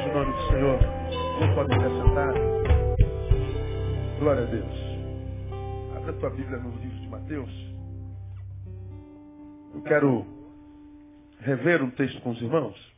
[0.00, 0.80] Seja o nome do Senhor.
[1.40, 2.34] Não podem se assentar.
[4.18, 5.94] Glória a Deus.
[5.94, 7.50] Abra a tua Bíblia no livro de Mateus.
[9.74, 10.26] Eu quero
[11.40, 12.92] rever um texto com os irmãos.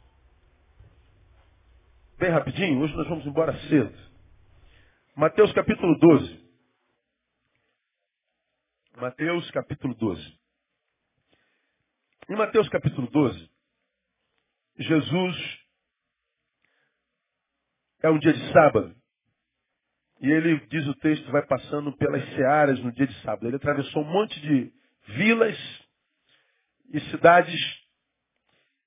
[2.18, 3.92] Bem rapidinho, hoje nós vamos embora cedo.
[5.16, 6.40] Mateus capítulo 12.
[8.96, 10.38] Mateus capítulo 12.
[12.28, 13.50] Em Mateus capítulo 12,
[14.78, 15.61] Jesus
[18.02, 18.94] é um dia de sábado.
[20.20, 23.46] E ele, diz o texto, vai passando pelas searas no dia de sábado.
[23.46, 24.72] Ele atravessou um monte de
[25.16, 25.58] vilas
[26.92, 27.60] e cidades.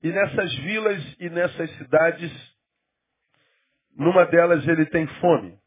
[0.01, 2.31] E nessas vilas e nessas cidades,
[3.97, 5.57] numa delas ele tem fome.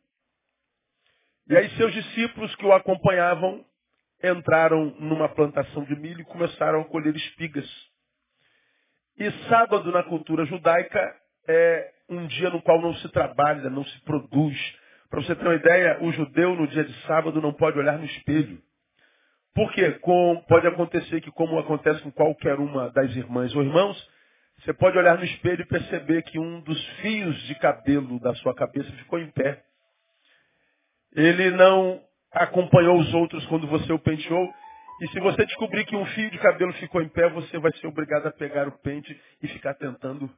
[1.49, 3.65] E aí seus discípulos que o acompanhavam
[4.23, 7.69] entraram numa plantação de milho e começaram a colher espigas.
[9.19, 11.18] E sábado na cultura judaica
[11.49, 14.57] é um dia no qual não se trabalha, não se produz.
[15.11, 18.05] Para você ter uma ideia, o judeu no dia de sábado não pode olhar no
[18.05, 18.61] espelho.
[19.55, 19.93] Por quê?
[19.93, 24.09] Com, pode acontecer que, como acontece com qualquer uma das irmãs ou irmãos,
[24.59, 28.55] você pode olhar no espelho e perceber que um dos fios de cabelo da sua
[28.55, 29.63] cabeça ficou em pé.
[31.15, 32.01] Ele não
[32.33, 34.53] acompanhou os outros quando você o penteou.
[35.01, 37.87] E se você descobrir que um fio de cabelo ficou em pé, você vai ser
[37.87, 40.29] obrigado a pegar o pente e ficar tentando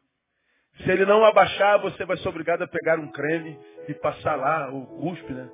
[0.79, 4.73] se ele não abaixar, você vai ser obrigado a pegar um creme e passar lá,
[4.73, 5.51] o cuspe, né?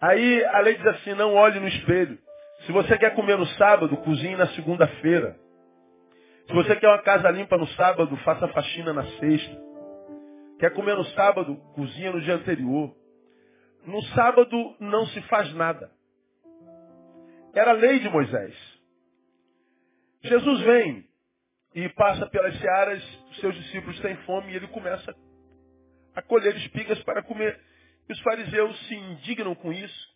[0.00, 2.18] Aí a lei diz assim, não olhe no espelho.
[2.66, 5.38] Se você quer comer no sábado, cozinhe na segunda-feira.
[6.46, 9.68] Se você quer uma casa limpa no sábado, faça faxina na sexta.
[10.58, 12.94] Quer comer no sábado, cozinha no dia anterior.
[13.84, 15.90] No sábado não se faz nada.
[17.54, 18.54] Era a lei de Moisés.
[20.22, 21.07] Jesus vem
[21.78, 23.00] e passa pelas searas,
[23.40, 25.14] seus discípulos têm fome e ele começa
[26.12, 27.56] a colher espigas para comer.
[28.08, 30.08] E os fariseus se indignam com isso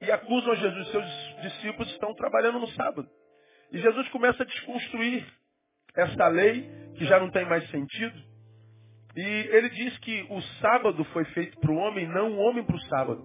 [0.00, 0.88] e acusam a Jesus.
[0.88, 3.06] Seus discípulos estão trabalhando no sábado.
[3.70, 5.26] E Jesus começa a desconstruir
[5.94, 8.22] esta lei, que já não tem mais sentido.
[9.14, 12.76] E ele diz que o sábado foi feito para o homem, não o homem para
[12.76, 13.22] o sábado.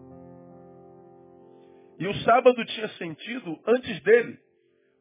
[1.98, 4.38] E o sábado tinha sentido antes dele.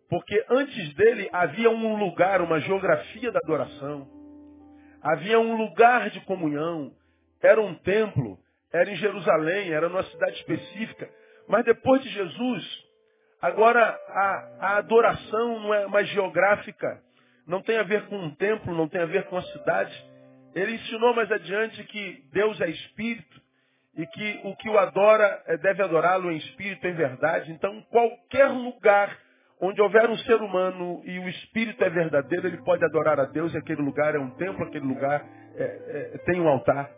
[0.09, 4.09] Porque antes dele havia um lugar, uma geografia da adoração.
[5.03, 6.93] Havia um lugar de comunhão.
[7.43, 8.39] Era um templo.
[8.73, 11.09] Era em Jerusalém, era numa cidade específica.
[11.47, 12.85] Mas depois de Jesus,
[13.41, 17.03] agora a, a adoração não é mais geográfica.
[17.47, 20.05] Não tem a ver com um templo, não tem a ver com a cidade.
[20.55, 23.41] Ele ensinou mais adiante que Deus é espírito
[23.97, 27.51] e que o que o adora eh, deve adorá-lo em espírito, em verdade.
[27.53, 29.19] Então, qualquer lugar
[29.61, 33.53] Onde houver um ser humano e o espírito é verdadeiro, ele pode adorar a Deus
[33.53, 35.25] e aquele lugar é um templo, aquele lugar
[35.57, 36.89] é, é, tem um altar.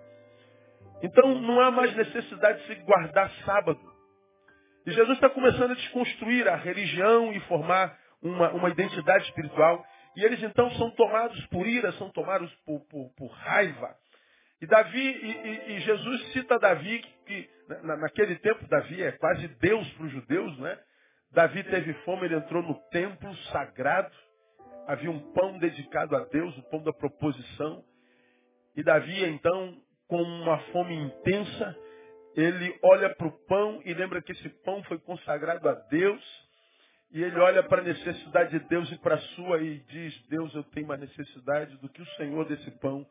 [1.02, 3.80] Então não há mais necessidade de se guardar sábado.
[4.86, 9.84] E Jesus está começando a desconstruir a religião e formar uma, uma identidade espiritual.
[10.16, 13.94] E eles então são tomados por ira, são tomados por, por, por raiva.
[14.60, 17.50] E Davi, e, e, Jesus cita Davi, que, que
[17.82, 20.78] na, naquele tempo Davi é quase Deus para os judeus, né?
[21.32, 24.14] Davi teve fome, ele entrou no templo sagrado.
[24.86, 27.84] Havia um pão dedicado a Deus, o pão da proposição.
[28.76, 31.76] E Davi, então, com uma fome intensa,
[32.34, 36.50] ele olha para o pão e lembra que esse pão foi consagrado a Deus.
[37.12, 40.54] E ele olha para a necessidade de Deus e para a sua e diz, Deus,
[40.54, 43.06] eu tenho mais necessidade do que o Senhor desse pão.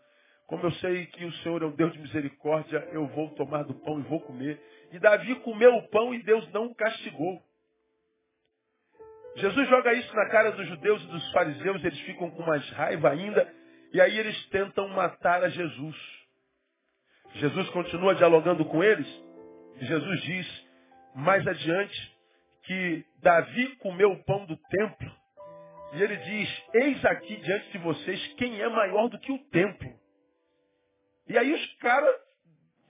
[0.48, 3.76] Como eu sei que o Senhor é um Deus de misericórdia, eu vou tomar do
[3.76, 4.60] pão e vou comer.
[4.92, 7.42] E Davi comeu o pão e Deus não o castigou.
[9.36, 13.10] Jesus joga isso na cara dos judeus e dos fariseus, eles ficam com mais raiva
[13.10, 13.48] ainda,
[13.94, 15.96] e aí eles tentam matar a Jesus.
[17.36, 19.08] Jesus continua dialogando com eles,
[19.80, 20.68] e Jesus diz
[21.16, 22.18] mais adiante
[22.64, 25.12] que Davi comeu o pão do templo,
[25.94, 29.90] e ele diz, eis aqui diante de vocês quem é maior do que o templo.
[31.28, 32.16] E aí os caras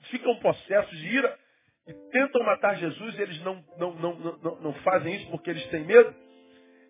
[0.09, 1.39] ficam possessos de ira
[1.87, 5.65] e tentam matar Jesus, e eles não, não, não, não, não fazem isso porque eles
[5.67, 6.28] têm medo.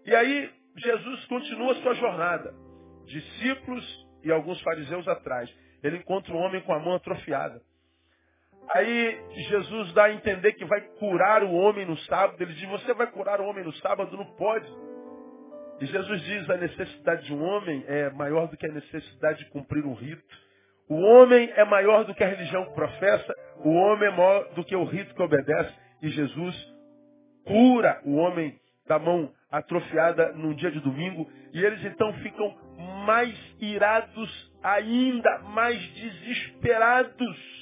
[0.09, 2.51] E aí Jesus continua sua jornada.
[3.05, 5.47] Discípulos e alguns fariseus atrás.
[5.83, 7.61] Ele encontra um homem com a mão atrofiada.
[8.73, 12.41] Aí Jesus dá a entender que vai curar o homem no sábado.
[12.41, 14.17] Ele diz, você vai curar o homem no sábado?
[14.17, 14.67] Não pode.
[15.79, 19.51] E Jesus diz, a necessidade de um homem é maior do que a necessidade de
[19.51, 20.23] cumprir um rito.
[20.89, 23.35] O homem é maior do que a religião que professa.
[23.63, 25.71] O homem é maior do que o rito que obedece.
[26.01, 26.55] E Jesus
[27.45, 32.55] cura o homem da mão atrofiada num dia de domingo, e eles então ficam
[33.05, 37.59] mais irados ainda, mais desesperados.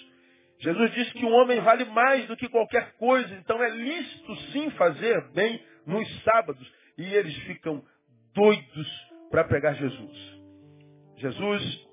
[0.59, 4.69] Jesus disse que um homem vale mais do que qualquer coisa, então é lícito sim
[4.71, 6.73] fazer bem nos sábados.
[6.97, 7.83] E eles ficam
[8.33, 10.41] doidos para pegar Jesus.
[11.17, 11.87] Jesus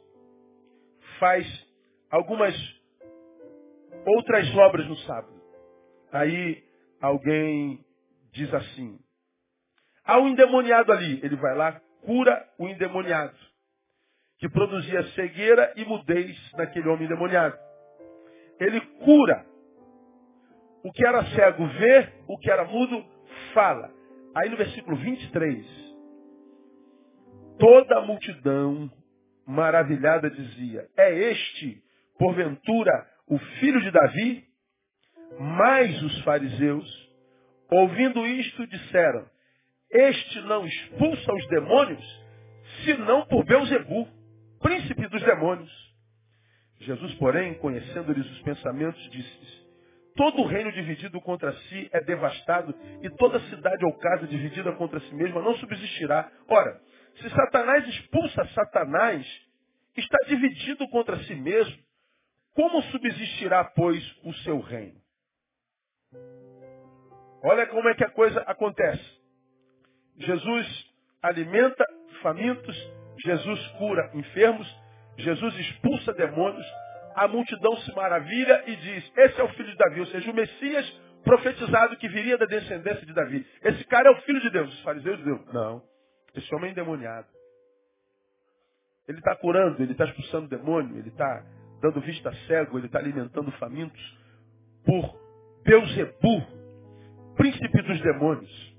[1.19, 1.47] faz
[2.11, 2.55] algumas
[4.07, 5.35] outras obras no sábado.
[6.13, 6.63] Aí
[7.01, 7.85] alguém
[8.33, 8.99] diz assim:
[10.05, 11.21] há um endemoniado ali.
[11.23, 13.37] Ele vai lá, cura o endemoniado,
[14.39, 17.57] que produzia cegueira e mudez naquele homem endemoniado.
[18.61, 19.45] Ele cura.
[20.85, 23.05] O que era cego vê, o que era mudo
[23.55, 23.91] fala.
[24.37, 25.67] Aí no versículo 23,
[27.59, 28.91] toda a multidão
[29.47, 31.83] maravilhada dizia: É este,
[32.19, 34.45] porventura, o filho de Davi?
[35.39, 37.13] Mas os fariseus,
[37.71, 39.27] ouvindo isto, disseram:
[39.95, 42.25] Este não expulsa os demônios,
[42.85, 44.09] senão por Beuzebu,
[44.61, 45.73] príncipe dos demônios.
[46.81, 49.65] Jesus, porém, conhecendo-lhes os pensamentos, disse
[50.17, 55.15] Todo reino dividido contra si é devastado, e toda cidade ou casa dividida contra si
[55.15, 56.29] mesma não subsistirá.
[56.49, 56.81] Ora,
[57.21, 59.25] se Satanás expulsa Satanás,
[59.97, 61.83] está dividido contra si mesmo.
[62.53, 65.01] Como subsistirá, pois, o seu reino?
[67.45, 69.14] Olha como é que a coisa acontece.
[70.19, 71.85] Jesus alimenta
[72.23, 72.77] famintos,
[73.25, 74.67] Jesus cura enfermos,
[75.17, 76.67] Jesus expulsa demônios,
[77.15, 80.35] a multidão se maravilha e diz, esse é o filho de Davi, ou seja, o
[80.35, 83.47] Messias profetizado que viria da descendência de Davi.
[83.63, 84.73] Esse cara é o filho de Deus.
[84.73, 85.83] Os fariseus dizem, não,
[86.35, 87.27] esse homem é endemoniado.
[89.09, 91.45] Ele está curando, ele está expulsando demônio, ele está
[91.81, 94.19] dando vista cego, ele está alimentando famintos
[94.85, 95.19] por
[95.65, 96.47] Beuzebu,
[97.37, 98.74] príncipe dos demônios.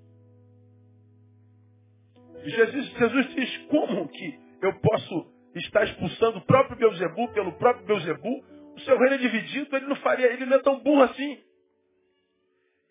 [2.50, 8.44] Jesus, Jesus diz, como que eu posso estar expulsando o próprio Beuzebu pelo próprio Beuzebu?
[8.76, 11.40] O seu reino é dividido, ele não faria, ele não é tão burro assim.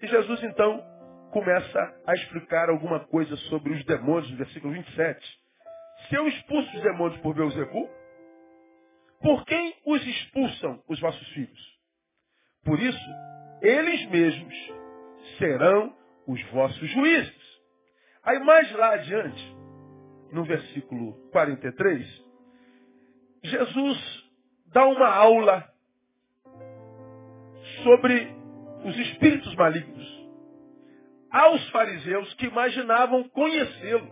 [0.00, 0.82] E Jesus então
[1.30, 5.38] começa a explicar alguma coisa sobre os demônios, no versículo 27.
[6.08, 7.90] Se eu expulso os demônios por Beuzebu,
[9.20, 11.74] por quem os expulsam os vossos filhos?
[12.64, 13.10] Por isso,
[13.62, 14.54] eles mesmos
[15.38, 15.94] serão
[16.26, 17.43] os vossos juízes.
[18.24, 19.56] Aí mais lá adiante,
[20.32, 22.24] no versículo 43,
[23.42, 24.24] Jesus
[24.68, 25.70] dá uma aula
[27.82, 28.34] sobre
[28.84, 30.24] os espíritos malignos
[31.30, 34.08] aos fariseus que imaginavam conhecê-lo.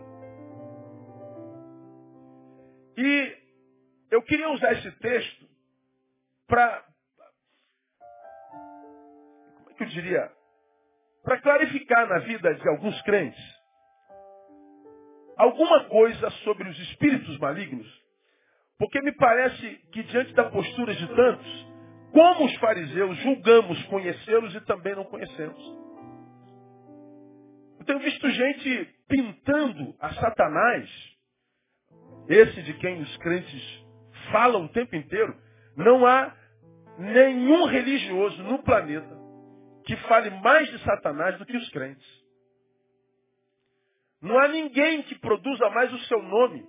[2.97, 3.37] E
[4.11, 5.49] eu queria usar esse texto
[6.47, 6.85] para.
[9.57, 10.31] Como é que eu diria?
[11.23, 13.62] Para clarificar na vida de alguns crentes
[15.43, 17.87] alguma coisa sobre os espíritos malignos.
[18.77, 21.67] Porque me parece que diante da postura de tantos,
[22.11, 25.59] como os fariseus, julgamos conhecê-los e também não conhecemos.
[27.79, 30.89] Eu tenho visto gente pintando a Satanás
[32.27, 33.85] esse de quem os crentes
[34.31, 35.35] falam o tempo inteiro,
[35.75, 36.33] não há
[36.97, 39.13] nenhum religioso no planeta
[39.85, 42.23] que fale mais de Satanás do que os crentes.
[44.23, 46.65] Não há ninguém que produza mais o seu nome,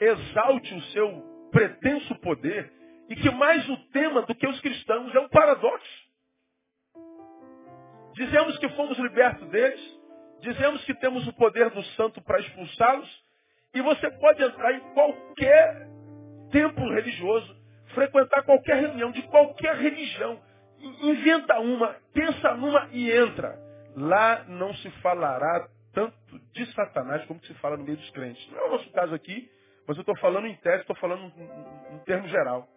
[0.00, 2.72] exalte o seu pretenso poder
[3.08, 6.08] e que mais o tema do que os cristãos é um paradoxo.
[8.14, 9.80] Dizemos que fomos libertos deles,
[10.40, 13.24] dizemos que temos o poder do santo para expulsá-los,
[13.72, 15.88] e você pode entrar em qualquer
[16.50, 17.56] templo religioso,
[17.94, 20.40] frequentar qualquer reunião de qualquer religião.
[21.02, 23.56] Inventa uma, pensa numa e entra.
[23.94, 28.50] Lá não se falará tanto de Satanás como se fala no meio dos crentes.
[28.50, 29.50] Não é o nosso caso aqui,
[29.86, 32.68] mas eu estou falando em tese, estou falando em, em termo geral.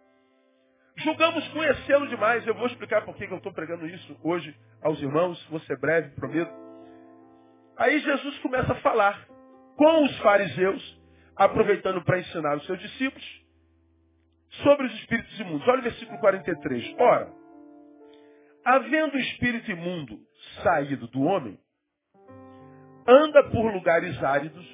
[0.96, 2.46] Julgamos conhecê-lo demais.
[2.46, 5.42] Eu vou explicar por que eu estou pregando isso hoje aos irmãos.
[5.46, 6.52] Vou ser breve, prometo.
[7.76, 9.26] Aí Jesus começa a falar
[9.76, 11.00] com os fariseus,
[11.34, 13.42] aproveitando para ensinar os seus discípulos
[14.62, 15.66] sobre os espíritos imundos.
[15.66, 16.94] Olha o versículo 43.
[16.98, 17.32] Ora,
[18.64, 20.18] havendo o espírito imundo
[20.62, 21.58] saído do homem,
[23.06, 24.66] anda por lugares áridos,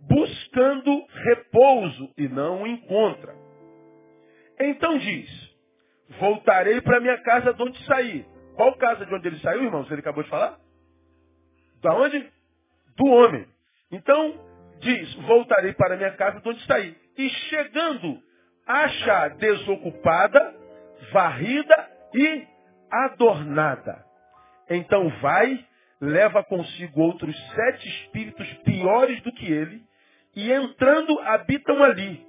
[0.00, 3.34] buscando repouso e não o encontra.
[4.58, 5.56] Então diz,
[6.18, 8.26] voltarei para minha casa de onde saí.
[8.56, 9.90] Qual casa de onde ele saiu, irmãos?
[9.90, 10.58] Ele acabou de falar?
[11.82, 12.30] Da onde?
[12.96, 13.46] Do homem.
[13.90, 14.34] Então,
[14.80, 16.94] diz, voltarei para minha casa de onde saí.
[17.16, 18.22] E chegando,
[18.66, 20.54] acha desocupada,
[21.12, 22.46] varrida e
[22.90, 24.04] adornada.
[24.68, 25.64] Então vai,
[26.00, 29.82] leva consigo outros sete espíritos piores do que ele,
[30.34, 32.26] e entrando habitam ali.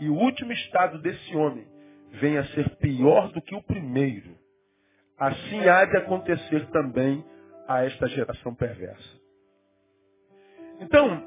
[0.00, 1.66] E o último estado desse homem
[2.12, 4.36] vem a ser pior do que o primeiro.
[5.18, 7.24] Assim há de acontecer também
[7.68, 9.22] a esta geração perversa.
[10.80, 11.22] Então,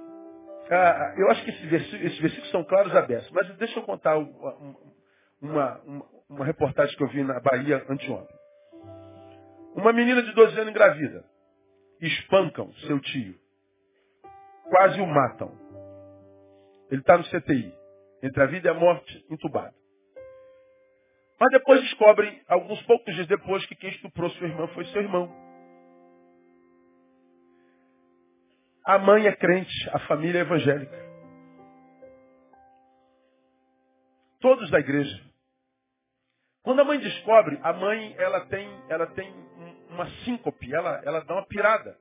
[0.70, 1.70] ah, eu acho que esses
[2.20, 4.82] versículos, são claros abertos, mas deixa eu contar uma,
[5.42, 5.82] uma,
[6.30, 8.36] uma reportagem que eu vi na Bahia anteontem.
[9.74, 11.24] Uma menina de 12 anos engravida.
[12.02, 13.36] Espancam seu tio.
[14.70, 15.52] Quase o matam.
[16.92, 17.74] Ele está no CTI.
[18.24, 19.76] Entre a vida e a morte, entubado.
[21.40, 25.32] Mas depois descobrem, alguns poucos dias depois, que quem estuprou sua irmã foi seu irmão.
[28.84, 31.08] A mãe é crente, a família é evangélica.
[34.40, 35.24] Todos da igreja.
[36.64, 39.32] Quando a mãe descobre, a mãe ela tem, ela tem
[39.98, 41.98] uma síncope, ela, ela dá uma pirada.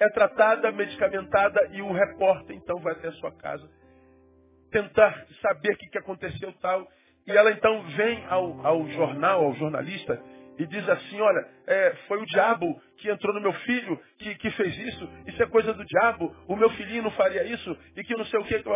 [0.00, 3.68] É tratada, medicamentada e o repórter então vai até a sua casa
[4.70, 6.86] tentar saber o que, que aconteceu tal.
[7.26, 10.22] E ela então vem ao, ao jornal, ao jornalista,
[10.58, 14.50] e diz assim, olha, é, foi o diabo que entrou no meu filho, que, que
[14.52, 18.16] fez isso, isso é coisa do diabo, o meu filhinho não faria isso, e que
[18.16, 18.68] não sei o que, que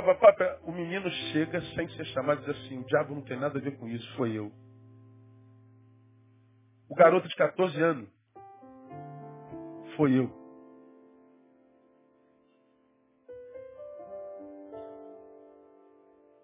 [0.62, 3.62] o menino chega sem ser chamado e diz assim, o diabo não tem nada a
[3.62, 4.52] ver com isso, foi eu.
[6.92, 8.06] O garoto de 14 anos,
[9.96, 10.30] foi eu.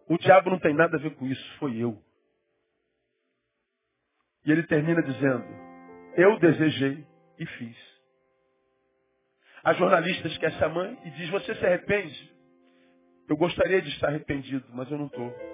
[0.08, 2.02] O diabo não tem nada a ver com isso, foi eu.
[4.46, 5.44] E ele termina dizendo:
[6.16, 7.06] Eu desejei
[7.38, 7.76] e fiz.
[9.62, 12.34] A jornalista esquece a mãe e diz: Você se arrepende?
[13.28, 15.47] Eu gostaria de estar arrependido, mas eu não estou.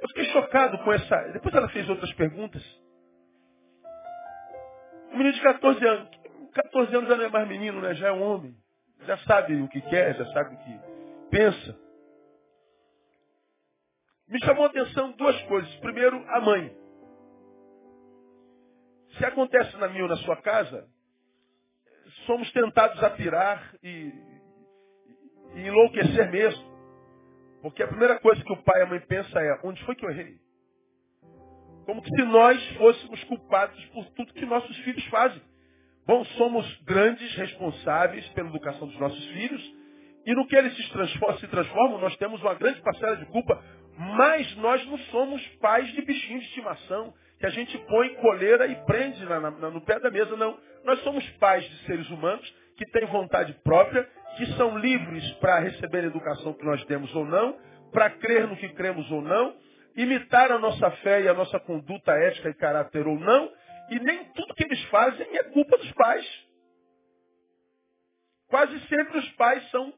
[0.00, 1.16] Eu fiquei chocado com essa.
[1.32, 2.62] Depois ela fez outras perguntas.
[5.12, 6.18] Um menino de 14 anos.
[6.54, 7.94] 14 anos já não é mais menino, né?
[7.94, 8.56] Já é um homem.
[9.06, 10.80] Já sabe o que quer, já sabe o que
[11.30, 11.78] pensa.
[14.28, 15.74] Me chamou a atenção duas coisas.
[15.76, 16.76] Primeiro, a mãe.
[19.16, 20.86] Se acontece na minha ou na sua casa,
[22.26, 24.12] somos tentados a pirar e,
[25.54, 26.67] e enlouquecer mesmo.
[27.62, 30.04] Porque a primeira coisa que o pai e a mãe pensam é, onde foi que
[30.04, 30.36] eu errei?
[31.84, 35.40] Como se nós fôssemos culpados por tudo que nossos filhos fazem.
[36.06, 39.74] Bom, somos grandes responsáveis pela educação dos nossos filhos,
[40.24, 43.62] e no que eles se transformam, se transformam, nós temos uma grande parcela de culpa,
[43.96, 48.74] mas nós não somos pais de bichinhos de estimação, que a gente põe coleira e
[48.84, 50.58] prende na, na, no pé da mesa, não.
[50.84, 56.04] Nós somos pais de seres humanos que têm vontade própria, que são livres para receber
[56.04, 57.58] a educação que nós temos ou não,
[57.92, 59.54] para crer no que cremos ou não,
[59.96, 63.52] imitar a nossa fé e a nossa conduta ética e caráter ou não,
[63.90, 66.48] e nem tudo que eles fazem é culpa dos pais.
[68.48, 69.92] Quase sempre os pais são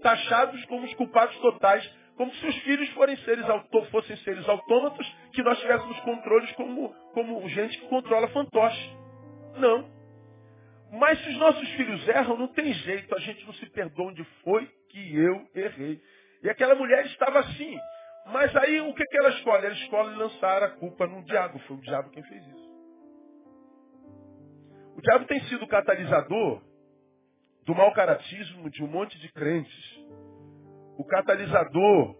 [0.00, 3.46] taxados como os culpados totais como se os filhos fossem seres,
[3.90, 8.90] fossem seres autômatos, que nós tivéssemos controles como, como gente que controla fantoche.
[9.56, 9.99] Não.
[10.92, 14.24] Mas se os nossos filhos erram, não tem jeito, a gente não se perdoa onde
[14.42, 16.00] foi que eu errei.
[16.42, 17.78] E aquela mulher estava assim.
[18.26, 19.66] Mas aí o que, que ela escolhe?
[19.66, 21.58] Ela escolhe lançar a culpa no diabo.
[21.60, 22.70] Foi o diabo quem fez isso.
[24.96, 26.62] O diabo tem sido o catalisador
[27.64, 30.00] do mau caratismo de um monte de crentes
[31.00, 32.14] o catalisador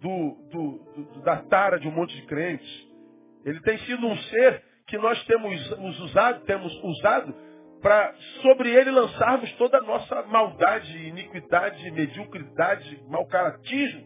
[0.00, 2.88] do, do, do, da tara de um monte de crentes.
[3.44, 7.34] Ele tem sido um ser que nós temos usado, temos usado
[7.86, 8.12] para
[8.42, 14.04] sobre ele lançarmos toda a nossa maldade, iniquidade, mediocridade, mau caratismo.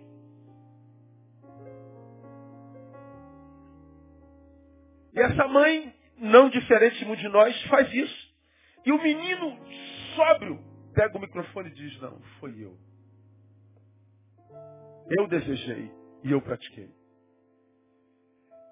[5.14, 8.34] E essa mãe, não diferente de nós, faz isso.
[8.84, 9.58] E o menino
[10.14, 12.76] sóbrio pega o microfone e diz, não, foi eu.
[15.08, 15.90] Eu desejei
[16.22, 16.90] e eu pratiquei.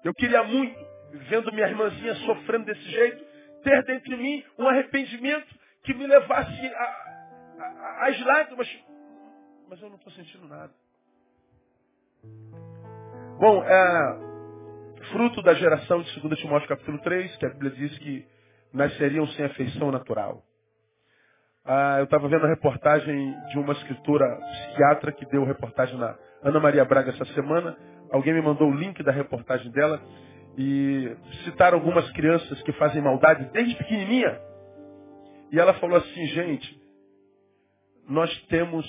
[0.03, 0.77] Eu queria muito,
[1.29, 3.28] vendo minha irmãzinha sofrendo desse jeito,
[3.63, 5.47] ter dentro de mim um arrependimento
[5.83, 6.71] que me levasse
[7.99, 8.67] às lágrimas.
[9.69, 10.71] Mas eu não estou sentindo nada.
[13.39, 14.19] Bom, é,
[15.11, 18.27] fruto da geração de 2 Timóteo capítulo 3, que a Bíblia diz que
[18.73, 20.43] nasceriam sem afeição natural.
[21.65, 26.59] Ah, eu estava vendo a reportagem de uma escritora psiquiatra que deu reportagem na Ana
[26.59, 27.77] Maria Braga essa semana.
[28.11, 30.01] Alguém me mandou o link da reportagem dela
[30.61, 34.37] e citaram algumas crianças que fazem maldade desde pequenininha.
[35.53, 36.81] E ela falou assim, gente,
[38.09, 38.85] nós temos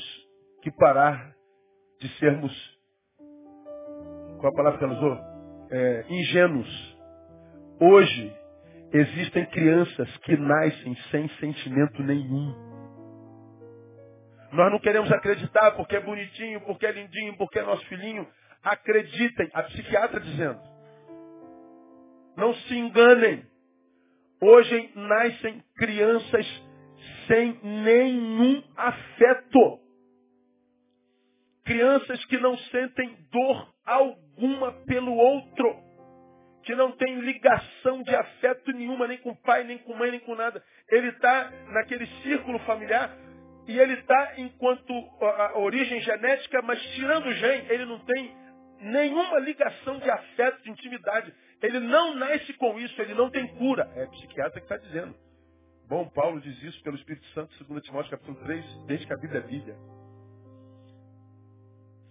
[0.62, 1.32] que parar
[2.00, 2.52] de sermos,
[4.40, 5.18] qual a palavra que ela usou?
[5.70, 6.98] É, ingênuos.
[7.80, 8.36] Hoje,
[8.92, 12.52] existem crianças que nascem sem sentimento nenhum.
[14.50, 18.26] Nós não queremos acreditar porque é bonitinho, porque é lindinho, porque é nosso filhinho.
[18.60, 20.69] Acreditem, a psiquiatra dizendo.
[22.40, 23.44] Não se enganem.
[24.40, 26.47] Hoje nascem crianças
[27.26, 29.78] sem nenhum afeto.
[31.66, 35.76] Crianças que não sentem dor alguma pelo outro.
[36.64, 40.35] Que não tem ligação de afeto nenhuma, nem com pai, nem com mãe, nem com
[40.35, 40.64] nada.
[40.88, 43.14] Ele está naquele círculo familiar
[43.68, 48.35] e ele está enquanto a origem genética, mas tirando o gene, ele não tem
[48.80, 51.35] nenhuma ligação de afeto, de intimidade.
[51.62, 53.90] Ele não nasce com isso, ele não tem cura.
[53.94, 55.14] É psiquiatra que está dizendo.
[55.88, 59.40] Bom, Paulo diz isso pelo Espírito Santo, 2 Timóteo capítulo 3, desde que a Bíblia
[59.40, 59.76] é Bíblia.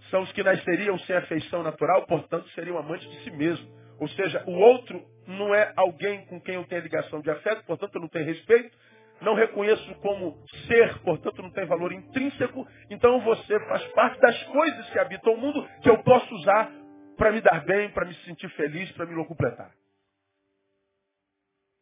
[0.10, 3.68] São os que nasceriam sem afeição natural, portanto seriam amantes de si mesmo.
[4.00, 7.96] Ou seja, o outro não é alguém com quem eu tenho ligação de afeto, portanto
[7.96, 8.76] eu não tenho respeito,
[9.22, 10.38] não reconheço como
[10.68, 15.38] ser, portanto não tem valor intrínseco, então você faz parte das coisas que habitam o
[15.38, 16.72] mundo que eu posso usar
[17.20, 19.72] para me dar bem, para me sentir feliz, para me completar.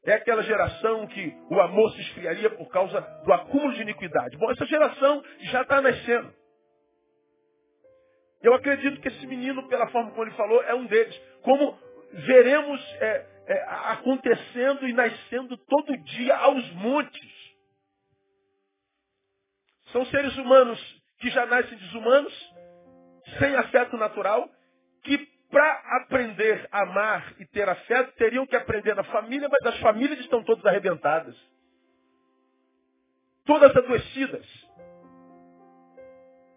[0.03, 4.35] É aquela geração que o amor se esfriaria por causa do acúmulo de iniquidade.
[4.37, 6.33] Bom, essa geração já está nascendo.
[8.41, 11.15] Eu acredito que esse menino, pela forma como ele falou, é um deles.
[11.43, 11.77] Como
[12.13, 17.55] veremos é, é, acontecendo e nascendo todo dia aos montes.
[19.91, 20.79] São seres humanos
[21.19, 22.33] que já nascem desumanos,
[23.39, 24.49] sem afeto natural,
[25.03, 25.17] que
[25.49, 30.19] para aprender a amar e ter afeto teriam que aprender na família, mas as famílias
[30.19, 31.35] estão todas arrebentadas.
[33.45, 34.45] Todas adoecidas.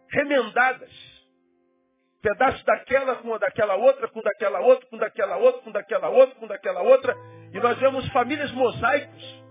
[0.09, 0.90] Remendadas
[2.20, 6.47] pedaços daquela com daquela outra, com daquela outra, com daquela outra, com daquela outra, com
[6.47, 7.16] daquela outra.
[7.52, 9.44] E nós vemos famílias mosaicos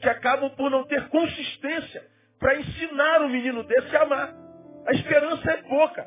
[0.00, 2.06] que acabam por não ter consistência
[2.38, 4.34] para ensinar um menino desse a amar.
[4.86, 6.06] A esperança é pouca.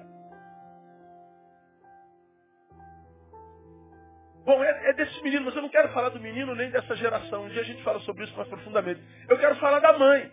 [4.50, 7.44] Bom, é, é desse menino, mas eu não quero falar do menino nem dessa geração.
[7.44, 9.00] Um dia a gente fala sobre isso mais profundamente.
[9.30, 10.32] Eu quero falar da mãe.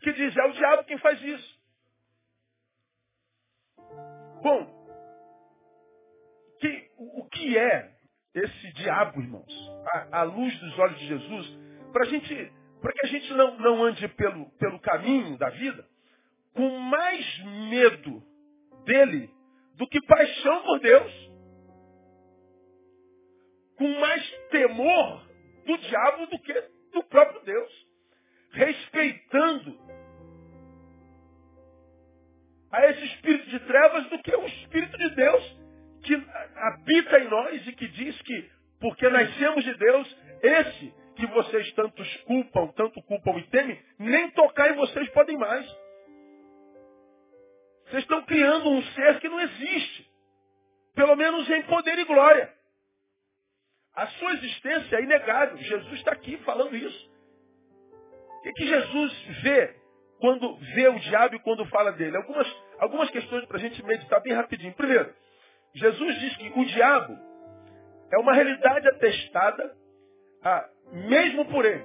[0.00, 1.60] Que diz, é o diabo quem faz isso.
[4.42, 4.88] Bom,
[6.58, 7.92] que, o que é
[8.34, 9.70] esse diabo, irmãos?
[10.10, 11.58] À, luz dos olhos de Jesus,
[11.92, 15.86] para gente, para que a gente não, não ande pelo, pelo caminho da vida
[16.54, 18.22] com mais medo
[18.86, 19.28] dele
[19.74, 21.25] do que paixão por Deus.
[23.76, 25.26] Com mais temor
[25.66, 26.52] do diabo do que
[26.92, 27.86] do próprio Deus.
[28.52, 29.78] Respeitando
[32.72, 35.56] a esse espírito de trevas do que o espírito de Deus
[36.02, 36.14] que
[36.56, 42.16] habita em nós e que diz que, porque nascemos de Deus, esse que vocês tantos
[42.18, 45.66] culpam, tanto culpam e temem, nem tocar em vocês podem mais.
[47.86, 50.10] Vocês estão criando um ser que não existe.
[50.94, 52.52] Pelo menos em poder e glória.
[53.96, 55.56] A sua existência é inegável.
[55.56, 57.10] Jesus está aqui falando isso.
[58.38, 59.74] O que, que Jesus vê
[60.20, 62.16] quando vê o diabo e quando fala dele?
[62.18, 62.46] Algumas,
[62.78, 64.74] algumas questões para a gente meditar bem rapidinho.
[64.74, 65.12] Primeiro,
[65.74, 67.18] Jesus diz que o diabo
[68.12, 69.74] é uma realidade atestada
[70.44, 71.84] ah, mesmo por ele.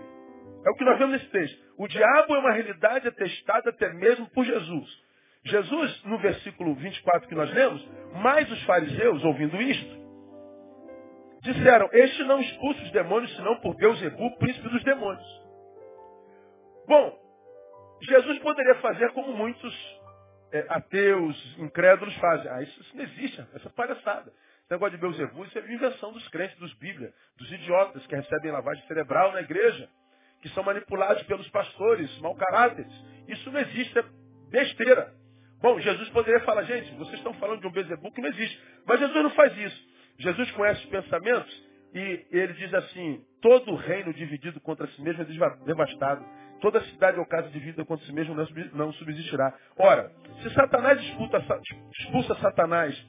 [0.65, 1.59] É o que nós vemos nesse texto.
[1.77, 5.01] O diabo é uma realidade atestada até mesmo por Jesus.
[5.45, 7.83] Jesus, no versículo 24 que nós lemos,
[8.21, 10.00] mais os fariseus, ouvindo isto,
[11.41, 15.41] disseram, este não expulsa os demônios, senão por Deus Ebu, príncipe dos demônios.
[16.87, 17.19] Bom,
[18.01, 20.01] Jesus poderia fazer como muitos
[20.51, 22.51] é, ateus, incrédulos fazem.
[22.51, 24.31] Ah, isso, isso não existe, essa palhaçada.
[24.63, 28.51] Esse negócio de Beuzebu, isso é invenção dos crentes, dos Bíblia, dos idiotas que recebem
[28.51, 29.89] lavagem cerebral na igreja,
[30.41, 32.91] que são manipulados pelos pastores, mau caráteres.
[33.27, 34.03] Isso não existe, é
[34.49, 35.13] besteira.
[35.61, 38.59] Bom, Jesus poderia falar, gente, vocês estão falando de um Beuzebu que não existe.
[38.85, 39.90] Mas Jesus não faz isso.
[40.21, 45.25] Jesus conhece os pensamentos e ele diz assim, todo reino dividido contra si mesmo é
[45.65, 46.23] devastado.
[46.61, 48.35] Toda cidade ou casa de vida contra si mesmo
[48.73, 49.53] não subsistirá.
[49.77, 51.59] Ora, se Satanás expulsa,
[51.99, 53.07] expulsa Satanás,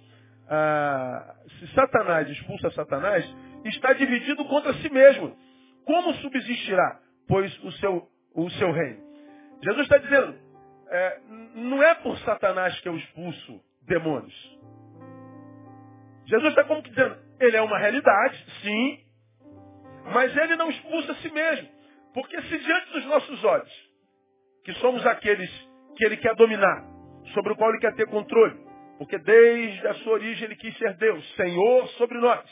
[0.48, 3.24] ah, se Satanás expulsa Satanás,
[3.66, 5.36] está dividido contra si mesmo.
[5.84, 6.98] Como subsistirá,
[7.28, 9.02] pois, o seu, o seu reino?
[9.62, 10.34] Jesus está dizendo,
[10.88, 11.20] é,
[11.54, 14.61] não é por Satanás que eu expulso demônios.
[16.26, 19.00] Jesus está como que dizendo, ele é uma realidade, sim,
[20.12, 21.68] mas ele não expulsa a si mesmo.
[22.14, 23.90] Porque se diante dos nossos olhos,
[24.64, 25.50] que somos aqueles
[25.96, 26.84] que ele quer dominar,
[27.34, 28.58] sobre o qual ele quer ter controle,
[28.98, 32.44] porque desde a sua origem ele quis ser Deus, Senhor sobre nós.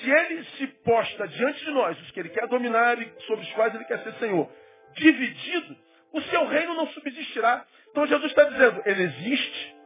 [0.00, 3.52] Se ele se posta diante de nós, os que ele quer dominar e sobre os
[3.52, 4.50] quais ele quer ser Senhor,
[4.94, 5.76] dividido,
[6.12, 7.64] o seu reino não subsistirá.
[7.90, 9.76] Então Jesus está dizendo, ele existe,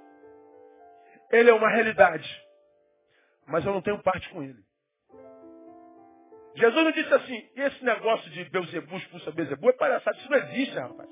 [1.31, 2.29] ele é uma realidade,
[3.47, 4.59] mas eu não tenho parte com ele.
[6.55, 10.79] Jesus não disse assim, esse negócio de Beuzebu expulsa Beuzebu é palhaçada, isso não existe,
[10.79, 11.09] rapaz.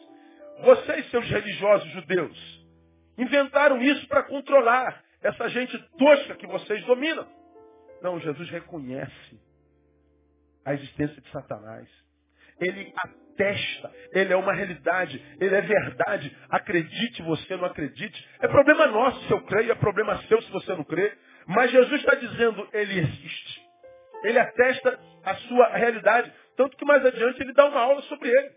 [0.62, 2.66] Vocês, seus religiosos judeus,
[3.16, 7.26] inventaram isso para controlar essa gente tosca que vocês dominam.
[8.02, 9.40] Não, Jesus reconhece
[10.64, 11.88] a existência de Satanás.
[12.60, 16.36] Ele atesta, ele é uma realidade, ele é verdade.
[16.50, 18.28] Acredite você, não acredite.
[18.40, 21.16] É problema nosso se eu creio, é problema seu se você não crê.
[21.50, 23.60] Mas Jesus está dizendo, ele existe.
[24.22, 26.32] Ele atesta a sua realidade.
[26.56, 28.50] Tanto que mais adiante ele dá uma aula sobre ele.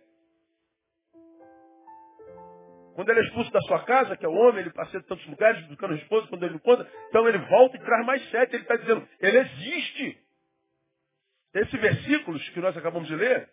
[2.94, 5.26] Quando ele é expulso da sua casa, que é o homem, ele passeia em tantos
[5.26, 8.56] lugares, buscando a esposa, quando ele encontra, então ele volta e traz mais sete.
[8.56, 10.20] Ele está dizendo, ele existe.
[11.56, 13.50] Esse versículo que nós acabamos de ler,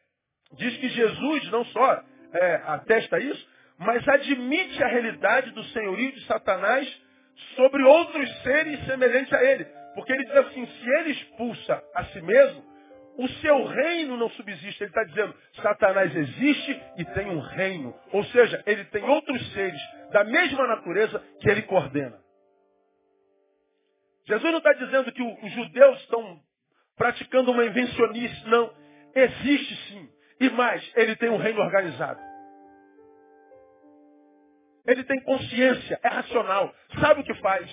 [0.53, 3.48] diz que Jesus não só é, atesta isso,
[3.79, 6.87] mas admite a realidade do senhorio de Satanás
[7.57, 9.64] sobre outros seres semelhantes a ele.
[9.94, 12.64] Porque ele diz assim, se ele expulsa a si mesmo,
[13.18, 14.83] o seu reino não subsiste.
[14.83, 17.94] Ele está dizendo, Satanás existe e tem um reino.
[18.12, 19.81] Ou seja, ele tem outros seres
[20.12, 22.18] da mesma natureza que ele coordena.
[24.26, 26.40] Jesus não está dizendo que os judeus estão
[26.96, 28.72] praticando uma invencionice, não.
[29.14, 30.09] Existe sim.
[30.40, 32.30] E mais, ele tem um reino organizado.
[34.87, 37.71] Ele tem consciência, é racional, sabe o que faz.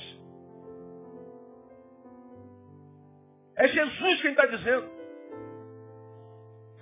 [3.55, 4.89] É Jesus quem está dizendo.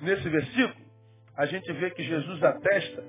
[0.01, 0.85] Nesse versículo,
[1.37, 3.03] a gente vê que Jesus atesta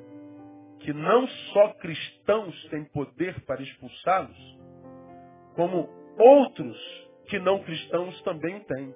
[0.80, 4.58] que não só cristãos têm poder para expulsá-los,
[5.56, 6.76] como outros
[7.28, 8.94] que não cristãos também têm.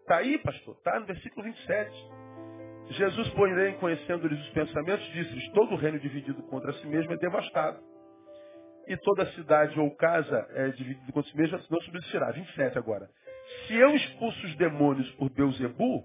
[0.00, 0.74] Está aí, pastor?
[0.76, 2.21] Está no versículo 27.
[2.90, 7.80] Jesus, porém, conhecendo-lhes os pensamentos, disse-lhes, todo reino dividido contra si mesmo é devastado.
[8.86, 12.30] E toda cidade ou casa é dividida contra si mesma não subsistirá.
[12.32, 13.08] 27 agora.
[13.66, 16.04] Se eu expulso os demônios por Beuzebu,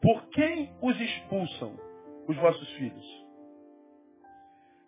[0.00, 1.78] por quem os expulsam
[2.28, 3.24] os vossos filhos?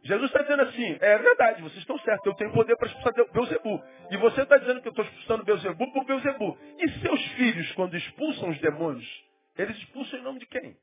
[0.05, 3.83] Jesus está dizendo assim, é verdade, vocês estão certos, eu tenho poder para expulsar Beuzebu.
[4.11, 6.57] E você está dizendo que eu estou expulsando Beuzebu por Beuzebu.
[6.79, 9.25] E seus filhos, quando expulsam os demônios,
[9.59, 10.77] eles expulsam em nome de quem?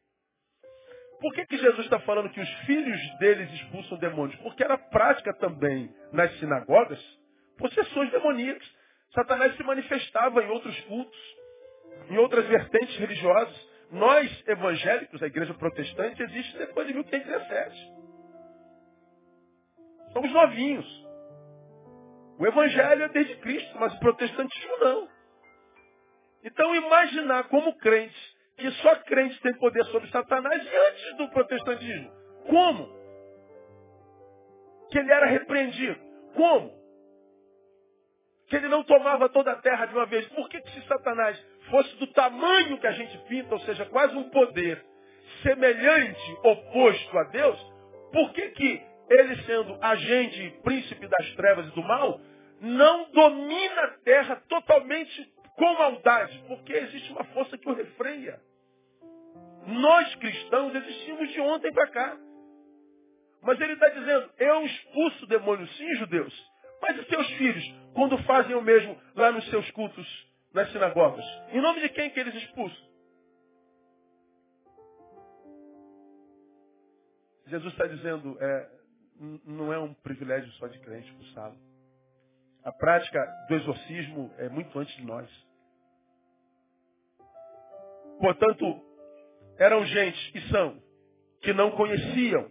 [1.23, 4.37] Por que, que Jesus está falando que os filhos deles expulsam demônios?
[4.41, 7.01] Porque era prática também nas sinagogas
[7.57, 8.69] possessões demoníacas.
[9.15, 11.17] Satanás se manifestava em outros cultos,
[12.09, 13.69] em outras vertentes religiosas.
[13.89, 17.91] Nós, evangélicos, a igreja protestante, existe depois de 1517.
[20.11, 21.07] Somos novinhos.
[22.37, 25.07] O evangelho é desde Cristo, mas o protestantismo não.
[26.43, 32.11] Então imaginar como crentes, que só crentes têm poder sobre Satanás e antes do protestantismo.
[32.47, 32.89] Como?
[34.91, 35.99] Que ele era repreendido.
[36.35, 36.71] Como?
[38.47, 40.27] Que ele não tomava toda a terra de uma vez.
[40.29, 44.15] Por que, que se Satanás fosse do tamanho que a gente pinta, ou seja, quase
[44.15, 44.83] um poder
[45.41, 47.73] semelhante, oposto a Deus,
[48.11, 52.19] por que, que ele sendo agente, príncipe das trevas e do mal,
[52.61, 56.43] não domina a terra totalmente com maldade?
[56.47, 58.39] Porque existe uma força que o refreia.
[59.65, 62.17] Nós cristãos existimos de ontem para cá.
[63.41, 66.33] Mas ele está dizendo, eu expulso demônios, sim, judeus.
[66.81, 67.63] Mas e seus filhos,
[67.93, 70.07] quando fazem o mesmo lá nos seus cultos
[70.53, 71.25] nas sinagogas?
[71.51, 72.93] Em nome de quem que eles expulsam?
[77.47, 78.69] Jesus está dizendo, é,
[79.45, 81.57] não é um privilégio só de crente expulsá-lo.
[82.63, 85.29] A prática do exorcismo é muito antes de nós.
[88.19, 88.81] Portanto,
[89.57, 90.81] eram gente e são
[91.41, 92.49] que não conheciam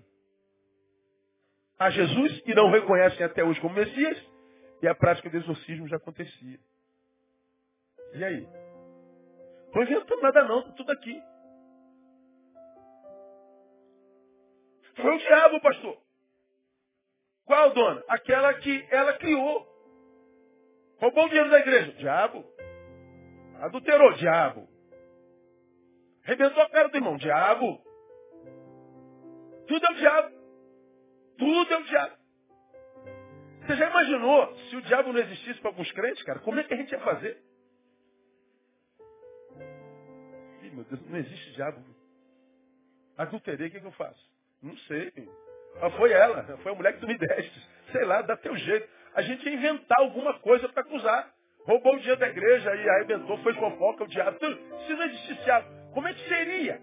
[1.78, 4.18] a Jesus e não reconhecem até hoje como Messias,
[4.82, 6.58] e a prática do exorcismo já acontecia.
[8.14, 8.48] E aí?
[9.66, 11.22] Estou inventando nada não, está tudo aqui.
[14.94, 15.98] Foi o diabo, pastor.
[17.44, 18.02] Qual dona?
[18.08, 19.71] Aquela que ela criou.
[21.02, 21.92] Roubou o dinheiro da igreja?
[21.94, 22.44] Diabo.
[23.58, 24.12] Adulterou?
[24.12, 24.68] Diabo.
[26.24, 27.16] Arrebentou a cara do irmão?
[27.16, 27.82] Diabo.
[29.66, 30.36] Tudo é o diabo.
[31.36, 32.16] Tudo é o diabo.
[33.62, 36.38] Você já imaginou se o diabo não existisse para alguns crentes, cara?
[36.38, 37.42] Como é que a gente ia fazer?
[40.62, 41.84] Ih, meu Deus, não existe diabo.
[43.18, 44.30] Adulterei, o que, que eu faço?
[44.62, 45.12] Não sei.
[45.80, 47.68] Mas foi ela, foi a mulher que tu me deste.
[47.90, 49.01] Sei lá, dá teu jeito.
[49.14, 51.32] A gente ia inventar alguma coisa para acusar.
[51.64, 54.38] roubou o dinheiro da igreja e arrebentou, foi fofoca, o diabo.
[54.38, 54.58] Tudo.
[54.86, 56.80] Se não existisse diabo, como é que seria?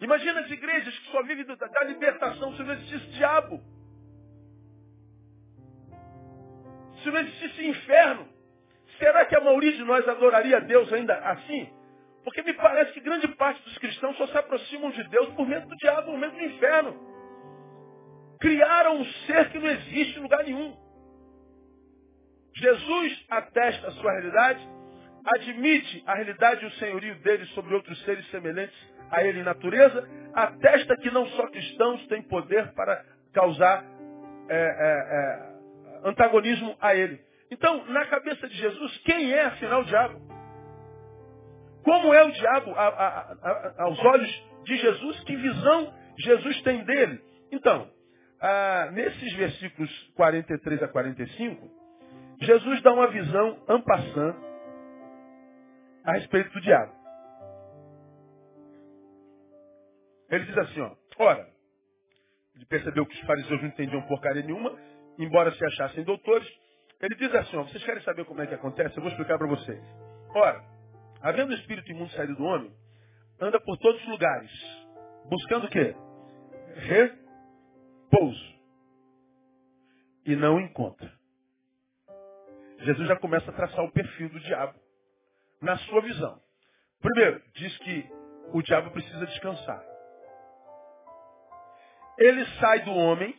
[0.00, 3.60] Imagina as igrejas que só vivem da, da libertação se não existisse diabo.
[7.02, 8.28] Se não existisse inferno.
[8.98, 11.72] Será que a maioria de nós adoraria a Deus ainda assim?
[12.24, 15.68] Porque me parece que grande parte dos cristãos só se aproximam de Deus por medo
[15.68, 17.07] do diabo, por medo do inferno.
[18.40, 20.76] Criaram um ser que não existe em lugar nenhum.
[22.56, 24.68] Jesus atesta a sua realidade,
[25.24, 28.76] admite a realidade e o senhorio dele sobre outros seres semelhantes
[29.10, 33.84] a ele em natureza, atesta que não só cristãos têm poder para causar
[34.48, 37.20] é, é, é, antagonismo a ele.
[37.50, 40.20] Então, na cabeça de Jesus, quem é afinal o diabo?
[41.82, 45.20] Como é o diabo a, a, a, aos olhos de Jesus?
[45.20, 47.20] Que visão Jesus tem dele?
[47.50, 47.90] Então,
[48.40, 51.68] ah, nesses versículos 43 a 45,
[52.40, 54.36] Jesus dá uma visão ampassã
[56.04, 56.92] a respeito do diabo.
[60.30, 61.48] Ele diz assim, ó, ora,
[62.54, 64.76] ele percebeu que os fariseus não entendiam porcaria nenhuma,
[65.18, 66.48] embora se achassem doutores,
[67.00, 68.96] ele diz assim, ó, vocês querem saber como é que acontece?
[68.96, 69.82] Eu vou explicar para vocês.
[70.34, 70.62] Ora,
[71.22, 72.72] havendo o espírito imundo saído do homem,
[73.40, 74.50] anda por todos os lugares,
[75.28, 75.94] buscando o quê?
[78.10, 78.58] Repouso.
[80.24, 81.12] E não encontra.
[82.80, 84.78] Jesus já começa a traçar o perfil do diabo
[85.60, 86.40] na sua visão.
[87.00, 88.10] Primeiro, diz que
[88.52, 89.84] o diabo precisa descansar.
[92.18, 93.34] Ele sai do homem,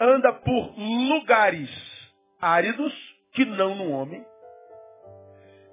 [0.00, 1.70] anda por lugares
[2.40, 2.92] áridos,
[3.32, 4.24] que não no homem,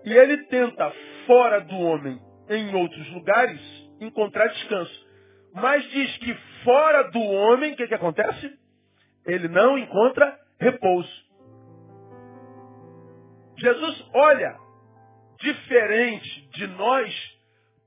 [0.04, 0.92] e ele tenta,
[1.28, 3.62] fora do homem, em outros lugares,
[4.02, 5.08] encontrar descanso.
[5.54, 6.34] Mas diz que
[6.64, 8.60] fora do homem, o que, que acontece?
[9.26, 11.32] Ele não encontra repouso.
[13.58, 14.58] Jesus olha
[15.40, 17.14] diferente de nós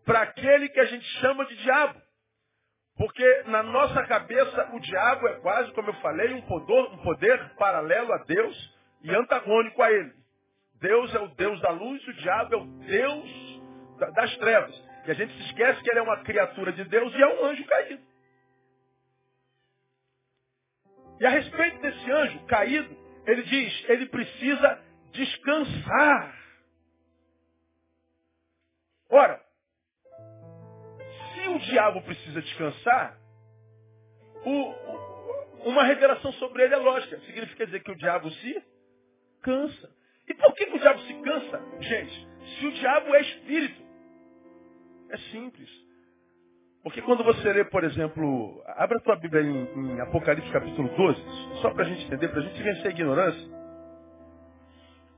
[0.05, 2.00] para aquele que a gente chama de diabo.
[2.96, 7.55] Porque na nossa cabeça o diabo é quase, como eu falei, um poder, um poder
[7.57, 10.12] paralelo a Deus e antagônico a ele.
[10.81, 13.62] Deus é o Deus da luz, o diabo é o Deus
[14.14, 14.93] das trevas.
[15.06, 17.44] E a gente se esquece que ele é uma criatura de Deus e é um
[17.46, 18.02] anjo caído.
[21.20, 26.34] E a respeito desse anjo caído, ele diz, ele precisa descansar.
[29.10, 29.40] Ora,
[31.32, 33.18] se o diabo precisa descansar,
[34.44, 37.18] o, uma revelação sobre ele é lógica.
[37.20, 38.62] Significa dizer que o diabo se
[39.42, 39.94] cansa.
[40.26, 41.62] E por que, que o diabo se cansa?
[41.80, 43.84] Gente, se o diabo é espírito,
[45.14, 45.70] é simples.
[46.83, 51.22] Porque quando você lê, por exemplo, abra a tua Bíblia em, em Apocalipse capítulo 12,
[51.62, 53.48] só para a gente entender, para a gente vencer a ignorância.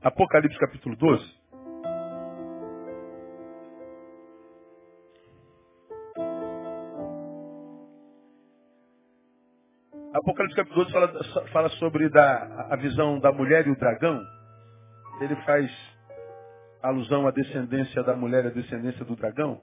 [0.01, 1.37] Apocalipse capítulo 12.
[10.13, 14.23] Apocalipse capítulo 12 fala, fala sobre da, a visão da mulher e o dragão.
[15.19, 15.69] Ele faz
[16.81, 19.61] alusão à descendência da mulher e à descendência do dragão.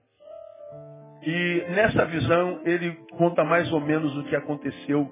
[1.26, 5.10] E nessa visão ele conta mais ou menos o que aconteceu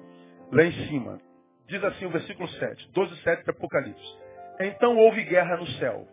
[0.51, 1.19] lá em cima.
[1.67, 4.17] Diz assim o versículo 7, 12, 7 de Apocalipse.
[4.59, 6.07] Então houve guerra no céu.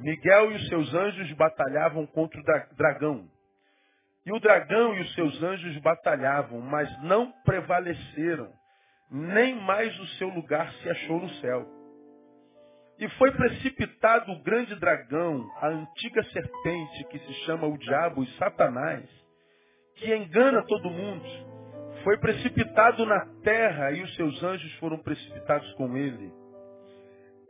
[0.00, 3.28] Miguel e os seus anjos batalhavam contra o dragão.
[4.24, 8.50] E o dragão e os seus anjos batalhavam, mas não prevaleceram.
[9.10, 11.81] Nem mais o seu lugar se achou no céu.
[13.02, 18.28] E foi precipitado o grande dragão, a antiga serpente que se chama o diabo e
[18.38, 19.04] Satanás,
[19.96, 21.24] que engana todo mundo.
[22.04, 26.32] Foi precipitado na terra e os seus anjos foram precipitados com ele.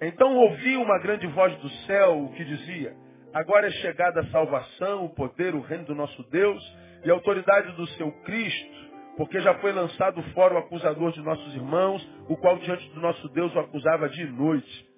[0.00, 2.96] Então ouvi uma grande voz do céu que dizia:
[3.34, 6.62] Agora é chegada a salvação, o poder, o reino do nosso Deus
[7.04, 11.54] e a autoridade do seu Cristo, porque já foi lançado fora o acusador de nossos
[11.54, 14.91] irmãos, o qual diante do nosso Deus o acusava de noite.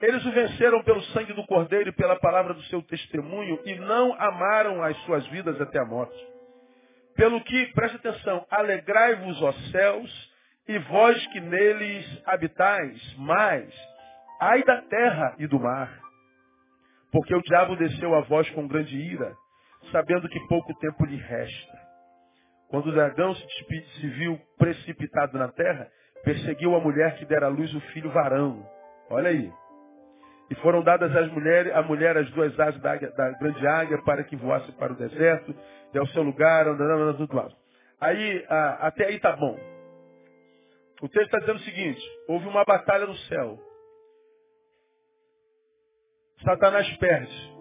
[0.00, 4.14] Eles o venceram pelo sangue do Cordeiro e pela palavra do seu testemunho e não
[4.14, 6.16] amaram as suas vidas até a morte.
[7.16, 10.32] Pelo que, preste atenção, alegrai-vos, ó céus,
[10.68, 13.74] e vós que neles habitais, mais,
[14.40, 15.90] ai da terra e do mar.
[17.10, 19.34] Porque o diabo desceu a vós com grande ira,
[19.90, 21.78] sabendo que pouco tempo lhe resta.
[22.68, 25.88] Quando o dragão se viu precipitado na terra,
[26.22, 28.64] perseguiu a mulher que dera à luz o filho varão.
[29.10, 29.50] Olha aí.
[30.50, 34.02] E foram dadas às mulheres, à mulher as duas asas da, águia, da grande águia
[34.02, 35.54] para que voasse para o deserto,
[35.92, 37.48] e ao seu lugar, andando tudo lá.
[38.00, 39.58] Aí, a, até aí tá bom.
[41.02, 43.58] O texto está dizendo o seguinte: houve uma batalha no céu.
[46.44, 47.58] Satanás perde.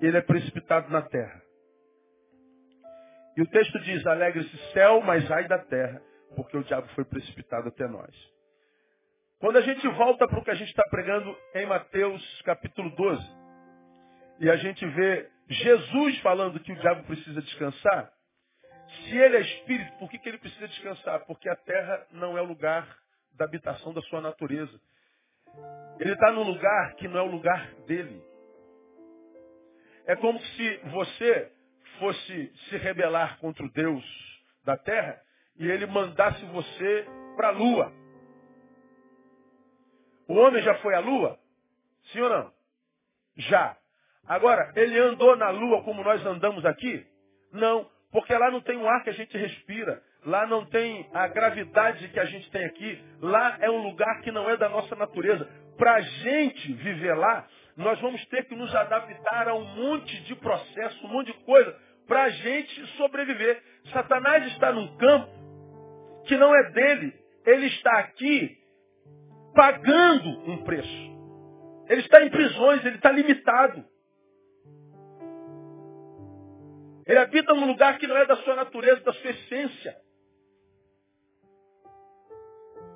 [0.00, 1.42] Ele é precipitado na terra.
[3.36, 6.00] E o texto diz: alegre-se céu, mas ai da terra,
[6.36, 8.14] porque o diabo foi precipitado até nós.
[9.40, 13.26] Quando a gente volta para o que a gente está pregando em Mateus capítulo 12,
[14.38, 18.12] e a gente vê Jesus falando que o diabo precisa descansar,
[18.90, 21.24] se ele é espírito, por que, que ele precisa descansar?
[21.24, 22.86] Porque a terra não é o lugar
[23.32, 24.78] da habitação da sua natureza.
[25.98, 28.22] Ele está num lugar que não é o lugar dele.
[30.04, 31.50] É como se você
[31.98, 34.04] fosse se rebelar contra o Deus
[34.66, 35.18] da terra
[35.56, 37.99] e ele mandasse você para a lua.
[40.30, 41.36] O homem já foi à lua?
[42.12, 42.52] Sim ou não?
[43.36, 43.76] Já.
[44.28, 47.04] Agora, ele andou na lua como nós andamos aqui?
[47.52, 50.00] Não, porque lá não tem o ar que a gente respira.
[50.24, 53.02] Lá não tem a gravidade que a gente tem aqui.
[53.20, 55.50] Lá é um lugar que não é da nossa natureza.
[55.76, 60.36] Para a gente viver lá, nós vamos ter que nos adaptar a um monte de
[60.36, 63.60] processo, um monte de coisa, para a gente sobreviver.
[63.92, 65.28] Satanás está num campo
[66.28, 67.18] que não é dele.
[67.44, 68.59] Ele está aqui
[69.60, 71.10] pagando um preço.
[71.86, 73.84] Ele está em prisões, ele está limitado.
[77.06, 79.94] Ele habita num lugar que não é da sua natureza, da sua essência.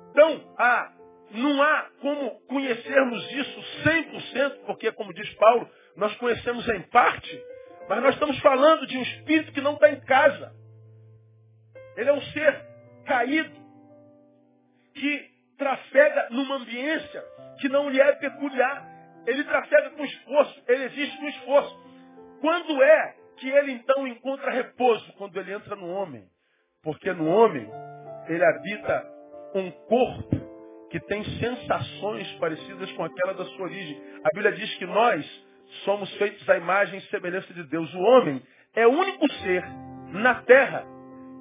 [0.09, 0.91] Então, há,
[1.33, 7.43] não há como conhecermos isso 100%, porque, como diz Paulo, nós conhecemos em parte,
[7.87, 10.51] mas nós estamos falando de um espírito que não está em casa.
[11.95, 12.65] Ele é um ser
[13.05, 13.53] caído,
[14.95, 17.23] que trafega numa ambiência
[17.59, 18.85] que não lhe é peculiar.
[19.25, 21.85] Ele trafega com esforço, ele existe com esforço.
[22.41, 25.13] Quando é que ele então encontra repouso?
[25.13, 26.23] Quando ele entra no homem.
[26.83, 27.67] Porque no homem
[28.27, 29.15] ele habita
[29.55, 30.45] um corpo
[30.91, 34.01] que tem sensações parecidas com aquela da sua origem.
[34.23, 35.25] A Bíblia diz que nós
[35.83, 37.91] somos feitos à imagem e semelhança de Deus.
[37.93, 38.41] O homem
[38.75, 39.63] é o único ser
[40.11, 40.85] na terra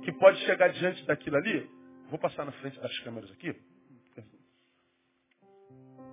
[0.03, 1.69] que pode chegar diante daquilo ali.
[2.09, 3.55] Vou passar na frente das câmeras aqui.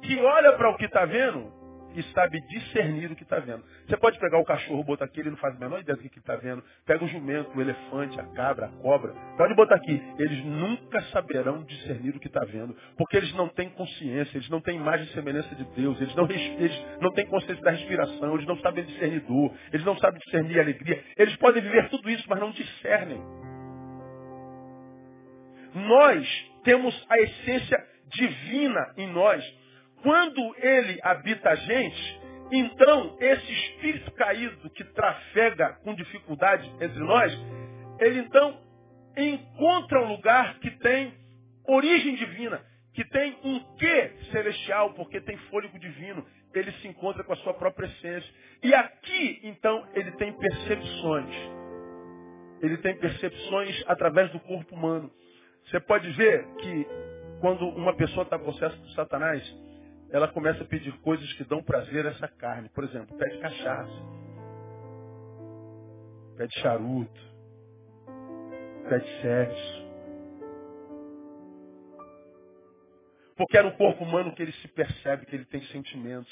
[0.04, 1.62] Que olha para o que está vendo
[1.96, 3.64] e sabe discernir o que está vendo.
[3.88, 6.20] Você pode pegar o cachorro, botar aqui, ele não faz a menor ideia do que
[6.20, 6.64] está vendo.
[6.86, 9.14] Pega o jumento, o elefante, a cabra, a cobra.
[9.38, 10.02] Pode botar aqui.
[10.18, 12.76] Eles nunca saberão discernir o que está vendo.
[12.98, 16.00] Porque eles não têm consciência, eles não têm imagem e semelhança de Deus.
[16.00, 19.98] Eles não, eles não têm consciência da respiração, eles não sabem discernir dor, eles não
[19.98, 21.04] sabem discernir alegria.
[21.18, 23.22] Eles podem viver tudo isso, mas não discernem.
[25.74, 27.78] Nós temos a essência
[28.14, 29.61] divina em nós.
[30.02, 37.32] Quando ele habita a gente, então esse espírito caído que trafega com dificuldade entre nós,
[38.00, 38.60] ele então
[39.16, 41.14] encontra um lugar que tem
[41.68, 42.62] origem divina,
[42.94, 46.26] que tem um quê celestial, porque tem fôlego divino.
[46.54, 48.30] Ele se encontra com a sua própria essência.
[48.62, 51.36] E aqui, então, ele tem percepções.
[52.62, 55.10] Ele tem percepções através do corpo humano.
[55.66, 56.86] Você pode ver que
[57.40, 59.42] quando uma pessoa está possessa por Satanás,
[60.12, 62.70] ela começa a pedir coisas que dão prazer a essa carne.
[62.70, 64.04] Por exemplo, pede cachaça,
[66.38, 67.22] pede charuto,
[68.90, 69.82] pede sexo.
[73.38, 76.32] Porque é no corpo humano que ele se percebe, que ele tem sentimentos,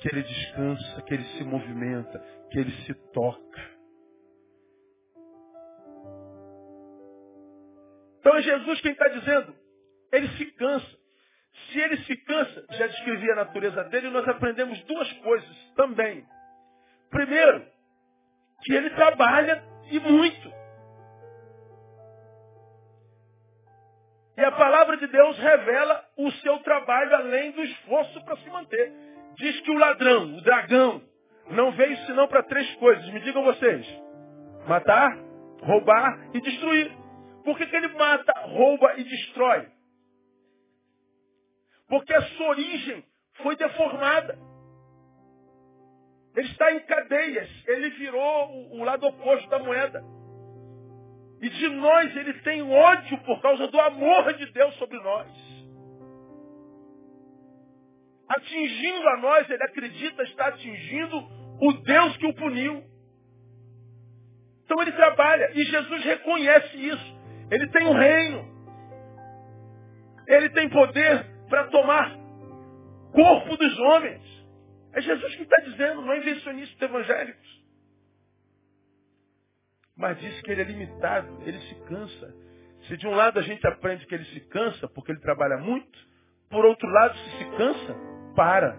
[0.00, 2.18] que ele descansa, que ele se movimenta,
[2.50, 3.80] que ele se toca.
[8.18, 9.54] Então é Jesus quem está dizendo.
[10.12, 10.99] Ele se cansa.
[11.52, 16.24] Se ele se cansa, já descrevi a natureza dele, nós aprendemos duas coisas também.
[17.10, 17.64] Primeiro,
[18.62, 20.52] que ele trabalha e muito.
[24.36, 28.92] E a palavra de Deus revela o seu trabalho além do esforço para se manter.
[29.36, 31.02] Diz que o ladrão, o dragão,
[31.50, 33.06] não veio senão para três coisas.
[33.10, 33.86] Me digam vocês.
[34.66, 35.16] Matar,
[35.62, 36.90] roubar e destruir.
[37.44, 39.68] Por que, que ele mata, rouba e destrói?
[41.90, 43.04] Porque a sua origem
[43.42, 44.38] foi deformada.
[46.36, 47.50] Ele está em cadeias.
[47.66, 50.02] Ele virou o lado oposto da moeda.
[51.42, 55.28] E de nós ele tem ódio por causa do amor de Deus sobre nós.
[58.28, 61.16] Atingindo a nós, ele acredita estar atingindo
[61.60, 62.84] o Deus que o puniu.
[64.64, 67.20] Então ele trabalha e Jesus reconhece isso.
[67.50, 68.48] Ele tem um reino.
[70.28, 72.16] Ele tem poder para tomar
[73.12, 74.22] corpo dos homens.
[74.92, 77.60] É Jesus que está dizendo, não é invencionista evangélicos.
[79.96, 82.34] Mas diz que ele é limitado, ele se cansa.
[82.86, 85.98] Se de um lado a gente aprende que ele se cansa porque ele trabalha muito,
[86.48, 87.96] por outro lado, se se cansa,
[88.34, 88.78] para.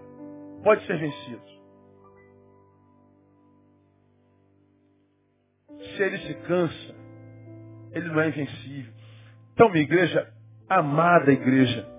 [0.64, 1.42] Pode ser vencido.
[5.96, 6.94] Se ele se cansa,
[7.92, 8.92] ele não é invencível.
[9.52, 10.32] Então, minha igreja,
[10.68, 11.91] amada igreja,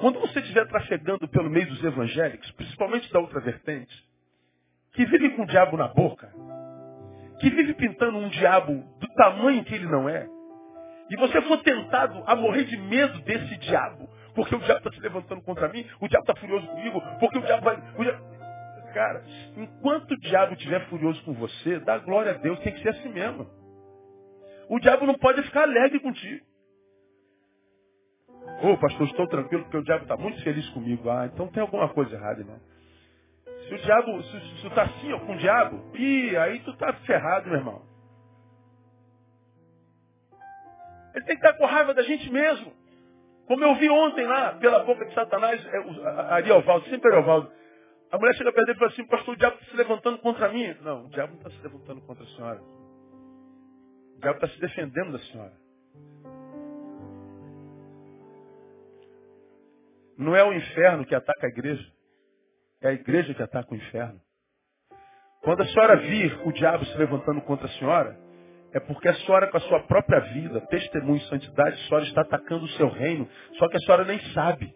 [0.00, 3.94] quando você estiver trafegando pelo meio dos evangélicos, principalmente da outra vertente,
[4.94, 6.32] que vive com o diabo na boca,
[7.38, 10.26] que vive pintando um diabo do tamanho que ele não é,
[11.10, 15.00] e você for tentado a morrer de medo desse diabo, porque o diabo está se
[15.00, 17.76] levantando contra mim, o diabo está furioso comigo, porque o diabo vai.
[17.98, 18.30] O diabo...
[18.94, 19.22] Cara,
[19.56, 23.08] enquanto o diabo estiver furioso com você, dá glória a Deus, tem que ser assim
[23.08, 23.48] mesmo.
[24.68, 26.44] O diabo não pode ficar alegre contigo.
[28.62, 31.08] Ô, oh, pastor, estou tranquilo porque o diabo está muito feliz comigo.
[31.08, 32.60] Ah, então tem alguma coisa errada, né?
[33.68, 36.92] Se o diabo, se, tu está assim ó, com o diabo, ih, aí tu está
[36.92, 37.82] ferrado, meu irmão.
[41.14, 42.72] Ele tem que estar com raiva da gente mesmo.
[43.46, 47.50] Como eu vi ontem lá, pela boca de Satanás, é, Ariovaldo, sempre Ariovaldo.
[48.12, 50.48] A mulher chega perto dele e fala assim, pastor, o diabo está se levantando contra
[50.48, 50.74] mim.
[50.82, 52.60] Não, o diabo não está se levantando contra a senhora.
[52.60, 55.52] O diabo está se defendendo da senhora.
[60.18, 61.86] Não é o inferno que ataca a igreja.
[62.82, 64.20] É a igreja que ataca o inferno.
[65.42, 68.18] Quando a senhora vir o diabo se levantando contra a senhora,
[68.72, 72.64] é porque a senhora, com a sua própria vida, testemunho santidade, a senhora está atacando
[72.64, 74.74] o seu reino, só que a senhora nem sabe.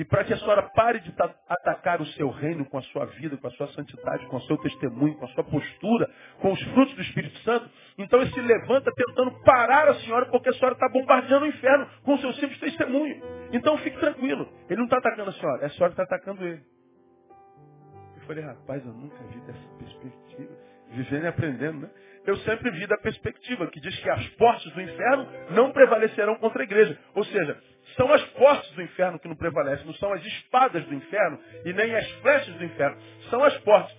[0.00, 1.14] E para que a senhora pare de
[1.46, 4.56] atacar o seu reino com a sua vida, com a sua santidade, com o seu
[4.56, 6.08] testemunho, com a sua postura,
[6.40, 10.48] com os frutos do Espírito Santo, então ele se levanta tentando parar a senhora, porque
[10.48, 13.22] a senhora está bombardeando o inferno com o seu simples testemunho.
[13.52, 16.46] Então fique tranquilo, ele não está atacando a senhora, é a senhora que está atacando
[16.46, 16.62] ele.
[18.16, 20.56] Eu falei, rapaz, eu nunca vi dessa perspectiva.
[20.92, 21.90] Vivendo e aprendendo, né?
[22.26, 26.62] Eu sempre vi da perspectiva que diz que as portas do inferno não prevalecerão contra
[26.62, 26.98] a igreja.
[27.14, 27.58] Ou seja,
[27.96, 31.72] são as portas do inferno que não prevalecem, não são as espadas do inferno e
[31.72, 32.96] nem as flechas do inferno.
[33.30, 33.96] São as portas.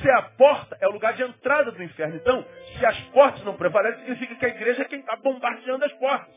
[0.00, 2.44] Se a porta é o lugar de entrada do inferno, então,
[2.78, 6.34] se as portas não prevalecem, significa que a igreja é quem está bombardeando as portas.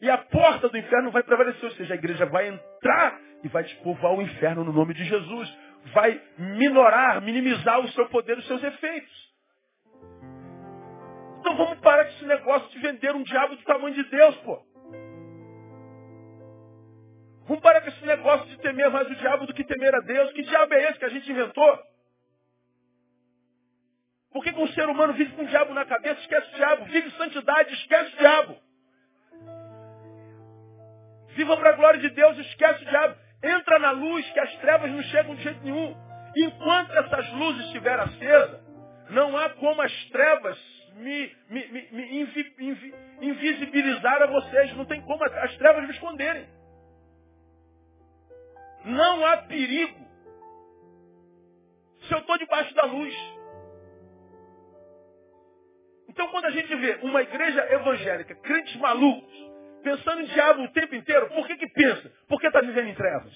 [0.00, 3.62] E a porta do inferno vai prevalecer, ou seja, a igreja vai entrar e vai
[3.62, 5.58] despovoar o inferno no nome de Jesus.
[5.94, 9.25] Vai minorar, minimizar o seu poder, os seus efeitos.
[11.46, 14.60] Então vamos parar com esse negócio de vender um diabo do tamanho de Deus, pô.
[17.46, 20.32] Vamos parar com esse negócio de temer mais o diabo do que temer a Deus.
[20.32, 21.78] Que diabo é esse que a gente inventou?
[24.32, 26.84] Por que, que um ser humano vive com o diabo na cabeça, esquece o diabo?
[26.86, 28.56] Vive santidade, esquece o diabo.
[31.28, 33.14] Viva para a glória de Deus, esquece o diabo.
[33.44, 35.96] Entra na luz, que as trevas não chegam de jeito nenhum.
[36.36, 38.60] Enquanto essas luzes estiverem acesas,
[39.10, 44.76] não há como as trevas me, me, me, me invi, invi, invisibilizar a vocês.
[44.76, 46.46] Não tem como as trevas me esconderem.
[48.84, 50.06] Não há perigo
[52.06, 53.14] se eu estou debaixo da luz.
[56.08, 59.34] Então quando a gente vê uma igreja evangélica, crentes malucos,
[59.82, 62.10] pensando em diabo o tempo inteiro, por que que pensa?
[62.28, 63.34] Porque está vivendo em trevas.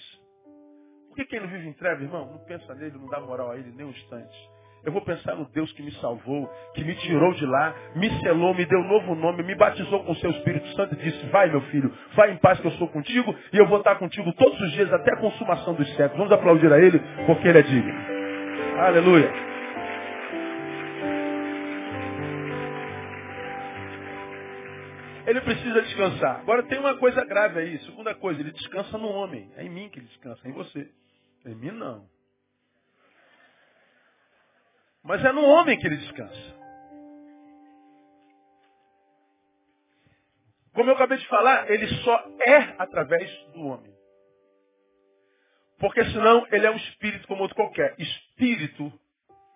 [1.09, 3.57] Por que quem não vive em trevas, irmão, não pensa nele, não dá moral a
[3.57, 4.49] ele nem um instante.
[4.83, 8.53] Eu vou pensar no Deus que me salvou, que me tirou de lá, me selou,
[8.53, 11.61] me deu novo nome, me batizou com o seu Espírito Santo e disse, vai meu
[11.61, 14.71] filho, vai em paz que eu sou contigo e eu vou estar contigo todos os
[14.71, 16.17] dias até a consumação dos séculos.
[16.17, 17.93] Vamos aplaudir a Ele porque Ele é digno.
[18.79, 19.51] Aleluia.
[25.27, 26.39] Ele precisa descansar.
[26.39, 27.79] Agora tem uma coisa grave aí.
[27.85, 29.49] Segunda coisa, ele descansa no homem.
[29.55, 30.89] É em mim que ele descansa, é em você.
[31.45, 32.05] Em mim não.
[35.03, 36.61] Mas é no homem que ele descansa.
[40.73, 43.93] Como eu acabei de falar, ele só é através do homem.
[45.79, 47.95] Porque senão ele é um espírito como outro qualquer.
[47.99, 48.91] Espírito,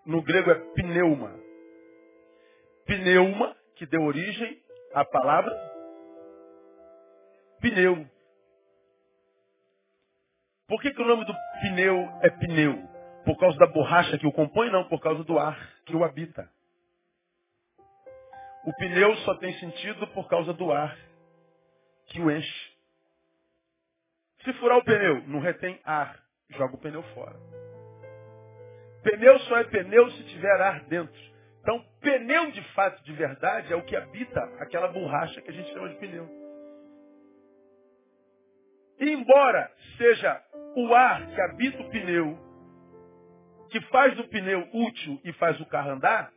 [0.05, 1.31] no grego, é pneuma.
[2.85, 4.61] Pneuma, que deu origem
[4.93, 5.53] à palavra
[7.65, 8.07] pneu.
[10.67, 12.94] Por que, que o nome do pneu é pneu?
[13.25, 14.69] Por causa da borracha que o compõe?
[14.69, 16.47] Não, por causa do ar que o habita.
[18.63, 20.95] O pneu só tem sentido por causa do ar
[22.07, 22.75] que o enche.
[24.43, 26.19] Se furar o pneu, não retém ar,
[26.51, 27.35] joga o pneu fora.
[29.03, 31.19] Pneu só é pneu se tiver ar dentro.
[31.61, 35.71] Então, pneu de fato, de verdade, é o que habita aquela borracha que a gente
[35.73, 36.29] chama de pneu.
[38.99, 40.43] E embora seja
[40.75, 42.44] o ar que habita o pneu
[43.75, 46.31] que faz do pneu útil e faz o carro andar,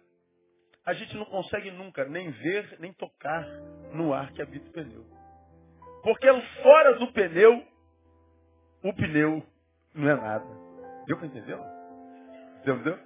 [0.84, 3.46] a gente não consegue nunca nem ver, nem tocar
[3.94, 5.06] no ar que habita o pneu.
[6.02, 6.26] Porque
[6.64, 7.64] fora do pneu,
[8.82, 9.46] o pneu
[9.94, 10.46] não é nada.
[11.06, 11.56] Deu para entender?
[12.64, 12.98] Deu, deu?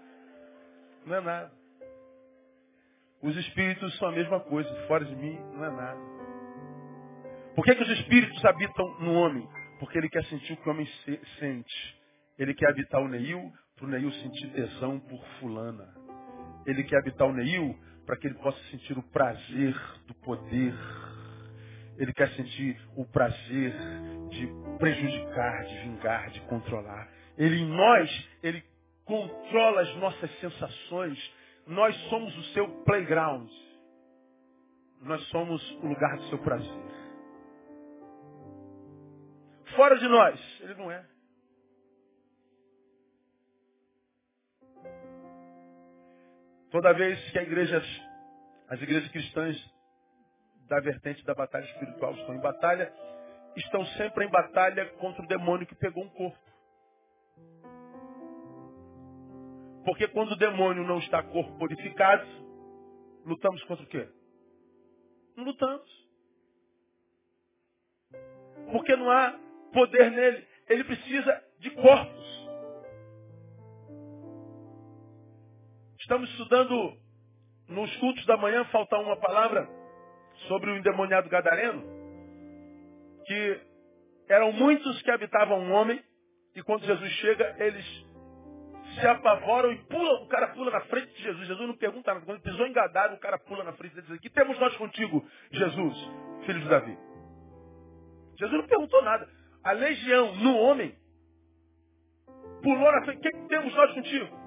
[1.04, 1.52] Não é nada.
[3.20, 4.74] Os espíritos são a mesma coisa.
[4.86, 6.00] Fora de mim, não é nada.
[7.54, 9.46] Por que, que os espíritos habitam no homem?
[9.78, 12.02] Porque ele quer sentir o que o homem se sente.
[12.38, 13.52] Ele quer habitar o Neil,
[13.82, 15.92] para o Neil sentir tesão por fulana.
[16.64, 17.76] Ele quer habitar o Neil
[18.06, 19.74] para que ele possa sentir o prazer
[20.06, 20.72] do poder.
[21.98, 23.74] Ele quer sentir o prazer
[24.30, 27.08] de prejudicar, de vingar, de controlar.
[27.36, 28.62] Ele em nós, ele
[29.04, 31.18] controla as nossas sensações.
[31.66, 33.50] Nós somos o seu playground.
[35.00, 36.82] Nós somos o lugar do seu prazer.
[39.74, 41.11] Fora de nós, ele não é.
[46.72, 47.82] Toda vez que a igreja,
[48.70, 49.72] as igrejas cristãs
[50.68, 52.90] da vertente da batalha espiritual estão em batalha,
[53.54, 56.38] estão sempre em batalha contra o demônio que pegou um corpo.
[59.84, 62.26] Porque quando o demônio não está corporificado,
[63.26, 64.08] lutamos contra o quê?
[65.36, 66.08] Não lutamos.
[68.70, 69.38] Porque não há
[69.74, 70.48] poder nele.
[70.68, 72.21] Ele precisa de corpos.
[76.02, 76.96] Estamos estudando
[77.68, 79.68] nos cultos da manhã, falta uma palavra
[80.48, 81.80] sobre o endemoniado gadareno,
[83.24, 83.60] que
[84.28, 86.02] eram muitos que habitavam um homem,
[86.56, 87.86] e quando Jesus chega, eles
[88.98, 91.46] se apavoram e pulam, o cara pula na frente de Jesus.
[91.46, 92.26] Jesus não pergunta nada.
[92.26, 94.76] Quando ele pisou em Gadara, o cara pula na frente e diz, que temos nós
[94.76, 96.10] contigo, Jesus,
[96.44, 96.98] filho de Davi?
[98.40, 99.28] Jesus não perguntou nada.
[99.62, 100.96] A legião no homem
[102.60, 104.41] pulou na frente, que temos nós contigo?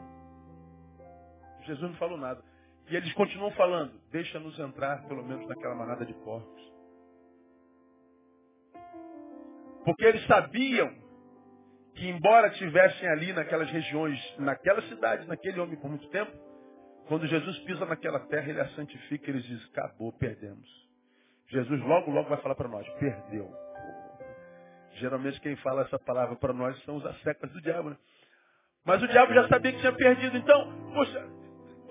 [1.65, 2.43] Jesus não falou nada.
[2.89, 6.73] E eles continuam falando, deixa-nos entrar pelo menos naquela manada de porcos.
[9.83, 10.91] Porque eles sabiam
[11.95, 16.31] que embora tivessem ali naquelas regiões, naquela cidade, naquele homem por muito tempo,
[17.07, 20.67] quando Jesus pisa naquela terra, ele a santifica eles dizem, acabou, perdemos.
[21.47, 23.51] Jesus logo, logo vai falar para nós, perdeu.
[24.93, 27.97] Geralmente quem fala essa palavra para nós são os assecas do diabo, né?
[28.83, 30.37] Mas o diabo já sabia que tinha perdido.
[30.37, 31.27] Então, poxa,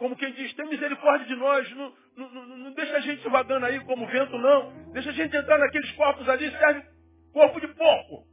[0.05, 3.64] como quem diz, tem misericórdia de nós, não, não, não, não deixa a gente vagando
[3.64, 4.70] aí como vento, não.
[4.92, 6.86] Deixa a gente entrar naqueles corpos ali, serve
[7.32, 8.26] corpo de porco.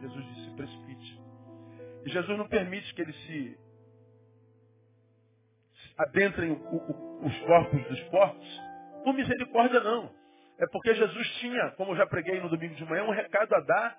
[0.00, 1.20] Jesus disse, precipite.
[2.06, 3.58] E Jesus não permite que eles se
[5.98, 8.60] adentrem os corpos dos porcos
[9.02, 10.08] por misericórdia, não.
[10.60, 13.60] É porque Jesus tinha, como eu já preguei no domingo de manhã, um recado a
[13.60, 13.98] dar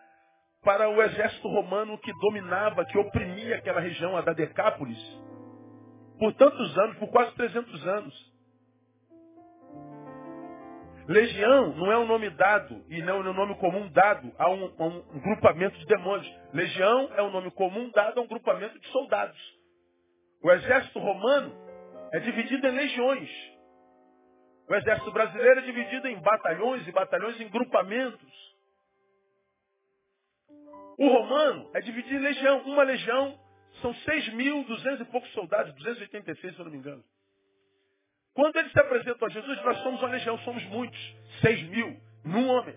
[0.63, 5.30] para o exército romano que dominava, que oprimia aquela região, a da Decápolis
[6.21, 8.31] por tantos anos, por quase 300 anos.
[11.07, 14.65] Legião não é um nome dado e não é um nome comum dado a um,
[14.77, 16.31] a um, grupamento de demônios.
[16.53, 19.35] Legião é um nome comum dado a um grupamento de soldados.
[20.43, 21.55] O exército romano
[22.13, 23.29] é dividido em legiões.
[24.69, 28.55] O exército brasileiro é dividido em batalhões e batalhões em grupamentos.
[30.99, 32.59] O romano é dividido em legião.
[32.59, 33.40] Uma legião
[33.81, 37.03] são 6 mil, duzentos e poucos soldados, 286, se eu não me engano.
[38.33, 41.15] Quando eles se apresentam a Jesus, nós somos uma legião, somos muitos.
[41.41, 42.75] 6 mil, num homem.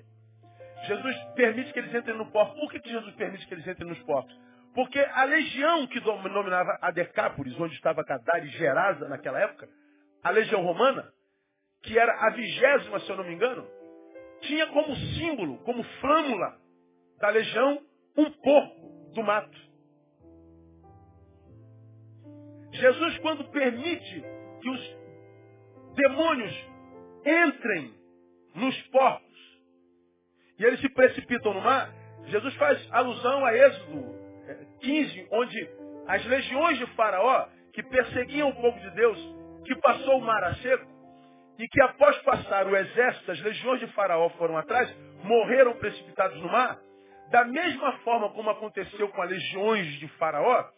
[0.87, 2.55] Jesus permite que eles entrem no porto.
[2.59, 4.37] Por que, que Jesus permite que eles entrem nos portos?
[4.75, 9.69] Porque a legião que dominava a Decápolis, onde estava Gadara e Gerasa naquela época,
[10.23, 11.13] a legião romana,
[11.83, 13.67] que era a vigésima, se eu não me engano,
[14.41, 16.59] tinha como símbolo, como flâmula
[17.21, 17.81] da legião,
[18.17, 19.74] um porco do mato.
[22.75, 24.25] Jesus, quando permite
[24.61, 24.97] que os
[25.95, 26.55] demônios
[27.25, 27.95] entrem
[28.55, 29.25] nos portos
[30.59, 31.93] e eles se precipitam no mar,
[32.27, 34.15] Jesus faz alusão a Êxodo
[34.81, 35.71] 15, é, onde
[36.07, 39.19] as legiões de Faraó, que perseguiam o povo de Deus,
[39.65, 40.87] que passou o mar a seco,
[41.59, 46.51] e que após passar o exército, as legiões de Faraó foram atrás, morreram precipitados no
[46.51, 46.79] mar,
[47.31, 50.69] da mesma forma como aconteceu com as legiões de Faraó,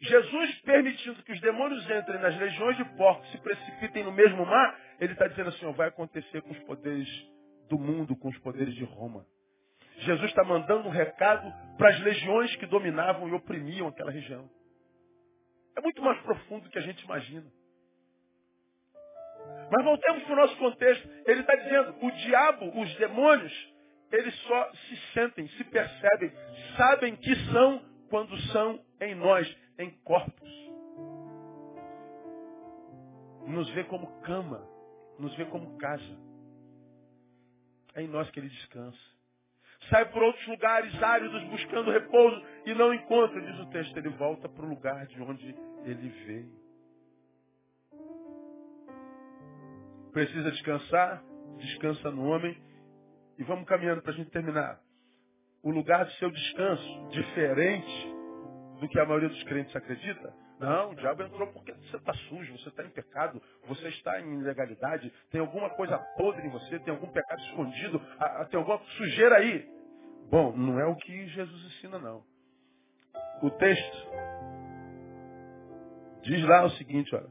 [0.00, 4.78] Jesus permitindo que os demônios entrem nas legiões de porcos, se precipitem no mesmo mar,
[5.00, 7.08] ele está dizendo assim, ó, vai acontecer com os poderes
[7.68, 9.26] do mundo, com os poderes de Roma.
[9.98, 14.48] Jesus está mandando um recado para as legiões que dominavam e oprimiam aquela região.
[15.76, 17.46] É muito mais profundo do que a gente imagina.
[19.70, 21.08] Mas voltemos para o nosso contexto.
[21.26, 23.74] Ele está dizendo, o diabo, os demônios,
[24.12, 26.32] eles só se sentem, se percebem,
[26.76, 30.64] sabem que são quando são em nós em corpos.
[33.46, 34.66] nos vê como cama,
[35.18, 36.18] nos vê como casa.
[37.94, 38.98] É em nós que ele descansa.
[39.90, 43.96] Sai por outros lugares áridos buscando repouso e não encontra, diz o texto.
[43.96, 45.54] Ele volta para o lugar de onde
[45.84, 46.64] ele veio.
[50.12, 51.22] Precisa descansar,
[51.58, 52.56] descansa no homem.
[53.38, 54.80] E vamos caminhando para a gente terminar.
[55.62, 58.13] O lugar do seu descanso, diferente
[58.84, 62.56] do que a maioria dos crentes acredita, não, o diabo entrou porque você está sujo,
[62.58, 66.94] você está em pecado, você está em ilegalidade, tem alguma coisa podre em você, tem
[66.94, 68.00] algum pecado escondido,
[68.50, 69.68] tem alguma sujeira aí.
[70.30, 72.22] Bom, não é o que Jesus ensina, não.
[73.42, 74.08] O texto
[76.22, 77.28] diz lá o seguinte, olha.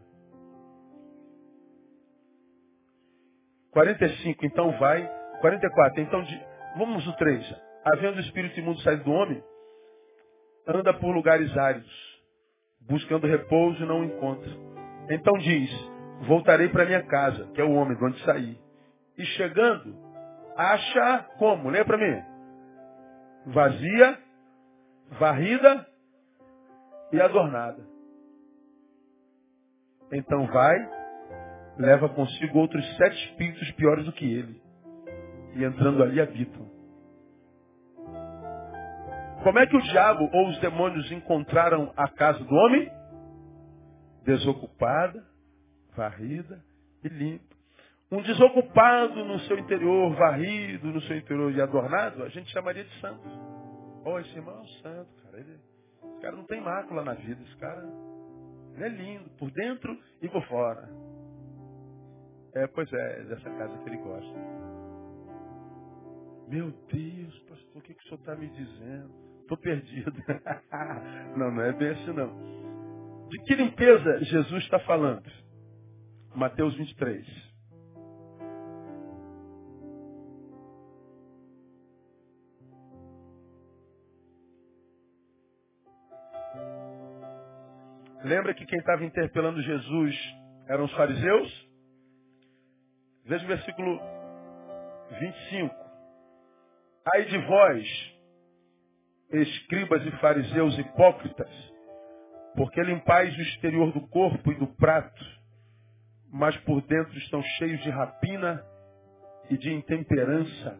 [3.71, 5.07] 45, então vai.
[5.41, 6.23] 44, então
[6.77, 7.55] vamos o 3.
[7.85, 9.43] Havendo o espírito imundo saído do homem,
[10.67, 12.13] anda por lugares áridos
[12.87, 14.51] buscando repouso e não encontra.
[15.09, 15.69] Então diz,
[16.27, 18.57] voltarei para minha casa, que é o homem de onde saí.
[19.17, 19.95] E chegando,
[20.55, 21.69] acha como?
[21.69, 22.21] Lê para mim.
[23.47, 24.19] Vazia,
[25.19, 25.87] varrida
[27.11, 27.85] e adornada.
[30.11, 30.75] Então vai,
[31.77, 34.61] leva consigo outros sete espíritos piores do que ele.
[35.55, 36.72] E entrando ali habitam.
[39.43, 42.89] Como é que o diabo ou os demônios encontraram a casa do homem?
[44.23, 45.21] Desocupada,
[45.97, 46.63] varrida
[47.03, 47.53] e limpa.
[48.09, 53.01] Um desocupado no seu interior, varrido no seu interior e adornado, a gente chamaria de
[53.01, 53.27] santo.
[54.05, 55.39] Oh, esse irmão é um santo, cara.
[55.39, 55.59] Ele,
[56.03, 57.41] esse cara não tem mácula na vida.
[57.43, 57.83] Esse cara
[58.75, 60.89] ele é lindo, por dentro e por fora.
[62.55, 64.39] É, pois é, dessa casa que ele gosta.
[66.47, 69.32] Meu Deus, pastor, o que, que o senhor está me dizendo?
[69.53, 70.13] Estou perdido.
[71.37, 73.27] não, não é bem assim não.
[73.29, 75.29] De que limpeza Jesus está falando?
[76.35, 77.53] Mateus 23.
[88.23, 90.15] Lembra que quem estava interpelando Jesus
[90.67, 91.69] eram os fariseus?
[93.25, 93.99] Veja o versículo
[95.19, 95.75] 25.
[97.13, 98.12] Ai de vós,
[99.41, 101.49] escribas e fariseus hipócritas,
[102.55, 105.25] porque limpais o exterior do corpo e do prato,
[106.31, 108.63] mas por dentro estão cheios de rapina
[109.49, 110.79] e de intemperança.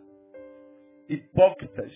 [1.09, 1.91] Hipócritas,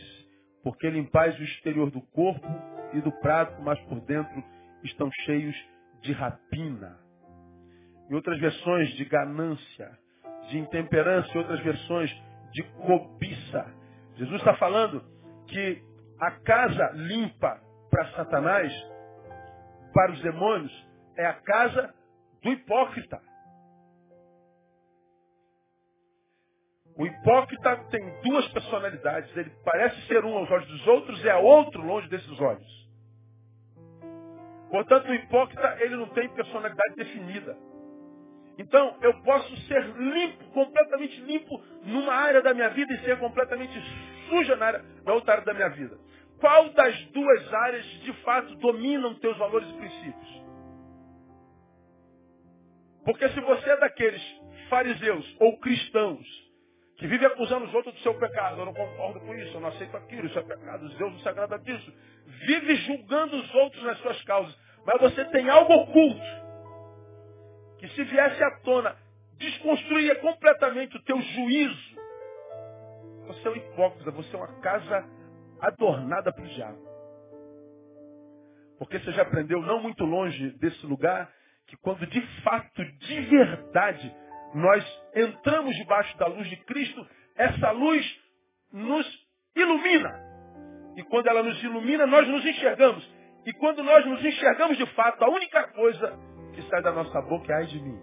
[0.64, 2.47] porque limpais o exterior do corpo
[2.93, 4.43] e do prato, mas por dentro
[4.84, 5.55] estão cheios
[6.01, 6.97] de rapina.
[8.10, 9.97] Em outras versões, de ganância,
[10.49, 12.12] de intemperança, em outras versões,
[12.51, 13.74] de cobiça.
[14.16, 15.03] Jesus está falando
[15.47, 15.82] que
[16.20, 18.74] a casa limpa para Satanás,
[19.93, 21.93] para os demônios, é a casa
[22.41, 23.22] do hipócrita.
[26.97, 29.36] O hipócrita tem duas personalidades.
[29.38, 32.88] Ele parece ser um aos olhos dos outros e é outro longe desses olhos.
[34.72, 37.55] Portanto, o hipócrita ele não tem personalidade definida.
[38.57, 43.80] Então, eu posso ser limpo, completamente limpo numa área da minha vida e ser completamente
[44.28, 45.97] suja na, área, na outra área da minha vida.
[46.40, 50.44] Qual das duas áreas de fato dominam teus valores e princípios?
[53.04, 54.22] Porque se você é daqueles
[54.70, 56.26] fariseus ou cristãos
[56.98, 59.70] que vive acusando os outros do seu pecado, eu não concordo com isso, eu não
[59.70, 61.94] aceito aquilo, isso é pecado, Deus não se agrada disso,
[62.26, 66.48] vive julgando os outros nas suas causas, mas você tem algo oculto
[67.80, 68.96] que se viesse à tona,
[69.38, 71.98] desconstruía completamente o teu juízo.
[73.28, 75.16] Você é um hipócrita, você é uma casa
[75.62, 76.88] adornada para o diabo.
[78.78, 81.32] Porque você já aprendeu, não muito longe desse lugar,
[81.68, 84.16] que quando de fato, de verdade,
[84.53, 87.05] nós entramos debaixo da luz de Cristo,
[87.36, 88.05] essa luz
[88.72, 89.05] nos
[89.55, 90.28] ilumina.
[90.95, 93.08] E quando ela nos ilumina, nós nos enxergamos.
[93.45, 96.18] E quando nós nos enxergamos de fato, a única coisa
[96.53, 97.99] que sai da nossa boca é ai de mim.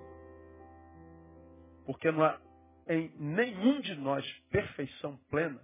[1.87, 2.39] Porque não há
[2.89, 5.61] em nenhum de nós perfeição plena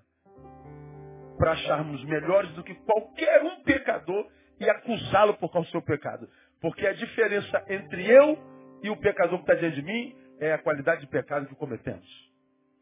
[1.41, 4.31] para acharmos melhores do que qualquer um pecador
[4.61, 6.29] e acusá-lo por causa do seu pecado.
[6.61, 8.39] Porque a diferença entre eu
[8.83, 12.07] e o pecador que está diante de mim é a qualidade de pecado que cometemos.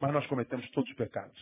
[0.01, 1.39] Mas nós cometemos todos os pecados.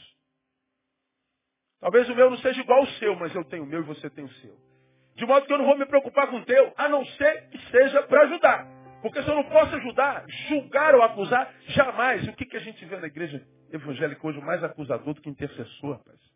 [1.81, 4.11] Talvez o meu não seja igual ao seu, mas eu tenho o meu e você
[4.11, 4.55] tem o seu.
[5.15, 7.59] De modo que eu não vou me preocupar com o teu, a não ser que
[7.71, 8.67] seja para ajudar.
[9.01, 12.29] Porque se eu não posso ajudar, julgar ou acusar, jamais.
[12.29, 13.43] O que, que a gente vê na igreja
[13.73, 14.39] evangélica hoje?
[14.43, 16.36] Mais acusador do que intercessor, rapaz.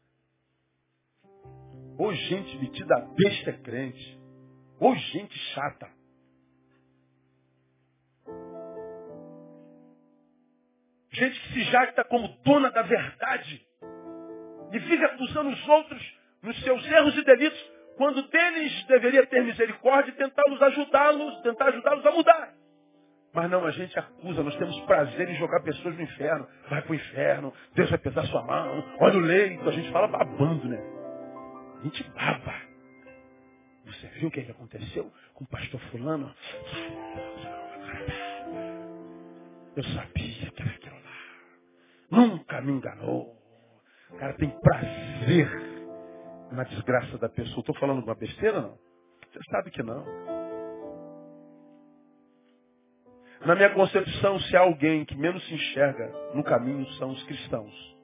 [2.01, 4.19] Ou gente metida a besta crente.
[4.81, 5.87] Ou gente chata.
[11.13, 13.67] Gente que se jacta como dona da verdade.
[14.73, 20.11] E vive acusando os outros nos seus erros e delitos, quando deles deveria ter misericórdia
[20.11, 22.55] e tentá-los ajudá-los, tentar ajudá-los a mudar.
[23.35, 26.49] Mas não, a gente acusa, nós temos prazer em jogar pessoas no inferno.
[26.71, 29.69] Vai para o inferno, Deus vai pesar sua mão, olha o leito.
[29.69, 31.00] A gente fala babando, né?
[31.81, 32.61] A gente baba.
[33.87, 36.35] Você viu o que, é que aconteceu com o pastor fulano?
[39.75, 41.17] Eu sabia que era aquilo lá.
[42.11, 43.35] Nunca me enganou.
[44.11, 45.49] O cara tem prazer
[46.53, 47.61] na desgraça da pessoa.
[47.61, 48.79] Estou falando uma besteira, não?
[49.33, 50.05] Você sabe que não.
[53.47, 58.00] Na minha concepção, se há alguém que menos se enxerga no caminho, são os cristãos.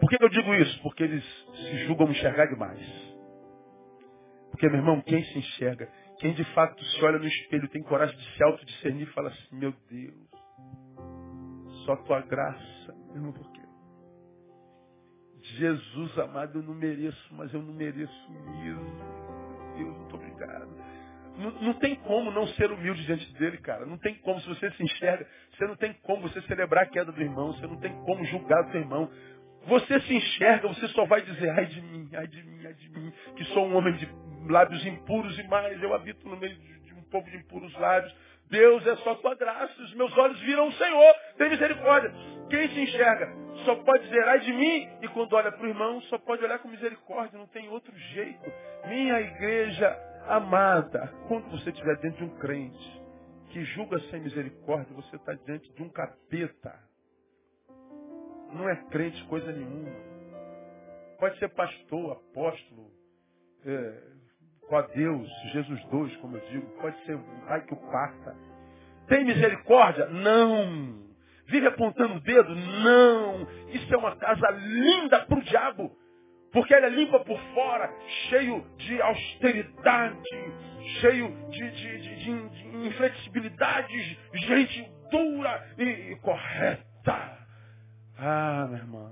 [0.00, 0.82] Por que eu digo isso?
[0.82, 1.24] Porque eles
[1.54, 2.80] se julgam enxergar demais.
[4.50, 5.88] Porque, meu irmão, quem se enxerga,
[6.18, 9.56] quem de fato se olha no espelho, tem coragem de se autodiscernir e fala assim,
[9.56, 10.14] meu Deus,
[11.84, 13.62] só tua graça, irmão, por quê?
[15.42, 18.84] Jesus amado, eu não mereço, mas eu não mereço mesmo.
[19.76, 20.70] Deus, muito obrigado.
[21.36, 23.86] Não, não, tem como não ser humilde diante dele, cara.
[23.86, 27.10] Não tem como, se você se enxerga, você não tem como você celebrar a queda
[27.10, 29.10] do irmão, você não tem como julgar o seu irmão.
[29.66, 32.88] Você se enxerga, você só vai dizer, ai de mim, ai de mim, ai de
[32.90, 34.08] mim, que sou um homem de
[34.48, 38.14] lábios impuros e mais, eu habito no meio de, um povo de impuros lábios.
[38.50, 42.12] Deus é só tua graça, os meus olhos viram o Senhor, tem misericórdia.
[42.50, 43.32] Quem se enxerga
[43.64, 46.58] só pode dizer ai de mim, e quando olha para o irmão, só pode olhar
[46.58, 48.52] com misericórdia, não tem outro jeito.
[48.86, 49.96] Minha igreja
[50.26, 53.02] amada, quando você estiver dentro de um crente
[53.50, 56.74] que julga sem misericórdia, você está diante de um capeta.
[58.52, 59.90] Não é crente coisa nenhuma.
[61.18, 62.90] Pode ser pastor, apóstolo,
[63.64, 64.02] é,
[64.68, 66.66] com a Deus, Jesus dois, como eu digo.
[66.80, 68.36] Pode ser o pai que o parta.
[69.08, 70.06] Tem misericórdia?
[70.06, 71.02] Não.
[71.46, 72.54] Vive apontando o dedo?
[72.54, 73.46] Não.
[73.68, 75.96] Isso é uma casa linda para o diabo.
[76.52, 77.90] Porque ela é limpa por fora,
[78.28, 80.28] cheio de austeridade,
[81.00, 87.41] cheio de, de, de, de, de inflexibilidade, gente dura e, e correta.
[88.24, 89.10] Ah, meu irmão.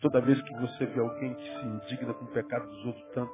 [0.00, 3.32] Toda vez que você vê alguém que se indigna com o pecado dos outros tanto,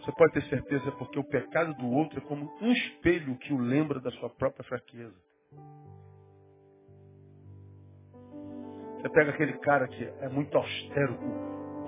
[0.00, 3.58] você pode ter certeza porque o pecado do outro é como um espelho que o
[3.58, 5.14] lembra da sua própria fraqueza.
[9.00, 11.16] Você pega aquele cara que é muito austero,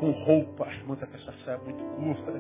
[0.01, 2.33] com, roupa, a irmã está com essa saia muito curta,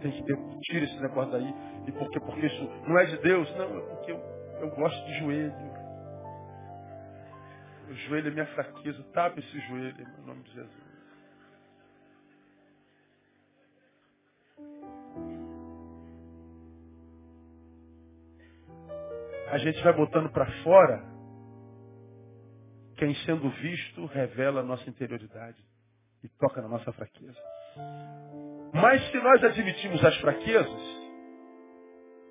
[0.00, 1.54] tem que ter, tira esse negócio daí.
[1.86, 2.18] E por quê?
[2.20, 4.20] Porque isso não é de Deus, não, é porque eu,
[4.62, 5.69] eu gosto de joelho.
[7.90, 10.90] O joelho é minha fraqueza, tapa esse joelho, em nome de Jesus.
[19.50, 21.04] A gente vai botando para fora
[22.96, 25.60] quem sendo visto revela a nossa interioridade
[26.22, 27.40] e toca na nossa fraqueza.
[28.72, 30.82] Mas se nós admitimos as fraquezas,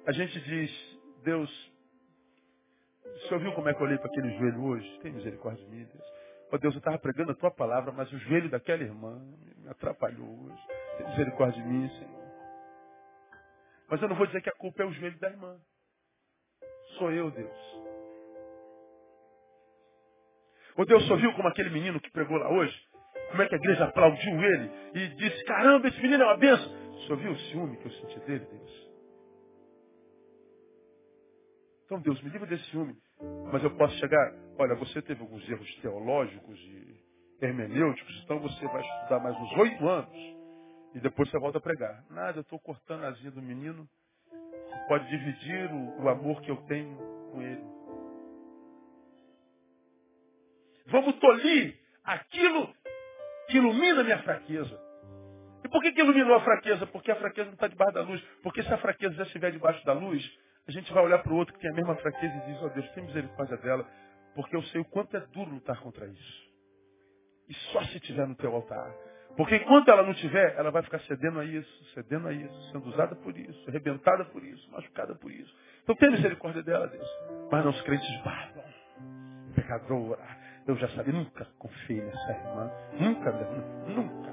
[0.08, 1.69] a gente diz, Deus,
[3.22, 5.00] você ouviu como é que eu olhei para aquele joelho hoje?
[5.00, 6.06] Tem misericórdia de mim, Deus.
[6.52, 9.22] Oh Deus, eu estava pregando a tua palavra, mas o joelho daquela irmã
[9.58, 10.68] me atrapalhou hoje.
[10.98, 12.20] Tem misericórdia de mim, Senhor.
[13.90, 15.60] Mas eu não vou dizer que a culpa é o joelho da irmã.
[16.98, 17.60] Sou eu, Deus.
[20.78, 22.76] O Deus só viu como aquele menino que pregou lá hoje?
[23.30, 26.72] Como é que a igreja aplaudiu ele e disse, caramba, esse menino é uma benção.
[27.08, 28.90] Só viu o ciúme que eu senti dele, Deus?
[31.86, 32.96] Então, Deus, me livre desse ciúme.
[33.52, 37.00] Mas eu posso chegar, olha, você teve alguns erros teológicos e
[37.42, 40.40] hermenêuticos, então você vai estudar mais uns oito anos
[40.94, 42.04] e depois você volta a pregar.
[42.10, 43.88] Nada, eu estou cortando a asinha do menino.
[44.32, 46.96] Você pode dividir o, o amor que eu tenho
[47.32, 47.64] com ele.
[50.88, 52.74] Vamos tolir aquilo
[53.48, 54.80] que ilumina a minha fraqueza.
[55.64, 56.88] E por que, que iluminou a fraqueza?
[56.88, 58.22] Porque a fraqueza não está debaixo da luz.
[58.42, 60.24] Porque se a fraqueza já estiver debaixo da luz,
[60.70, 62.68] a gente vai olhar para o outro que tem a mesma fraqueza e diz, ó
[62.68, 63.84] oh, Deus, tem misericórdia dela,
[64.36, 66.50] porque eu sei o quanto é duro lutar contra isso.
[67.48, 68.94] E só se tiver no teu altar.
[69.36, 72.88] Porque enquanto ela não tiver, ela vai ficar cedendo a isso, cedendo a isso, sendo
[72.88, 75.52] usada por isso, arrebentada por isso, machucada por isso.
[75.82, 77.10] Então tem misericórdia dela, Deus.
[77.52, 78.64] Mas não os crentes barbam,
[79.56, 82.72] pecadora, eu já sabia, nunca confiei nessa irmã.
[83.00, 83.32] Nunca,
[83.88, 84.32] nunca,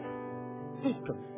[0.83, 1.36] nunca.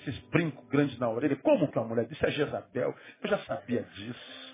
[0.00, 1.36] Esses brincos grandes na orelha.
[1.36, 2.24] Como que uma mulher disse?
[2.24, 2.94] É Jezabel.
[3.22, 4.50] Eu já sabia disso.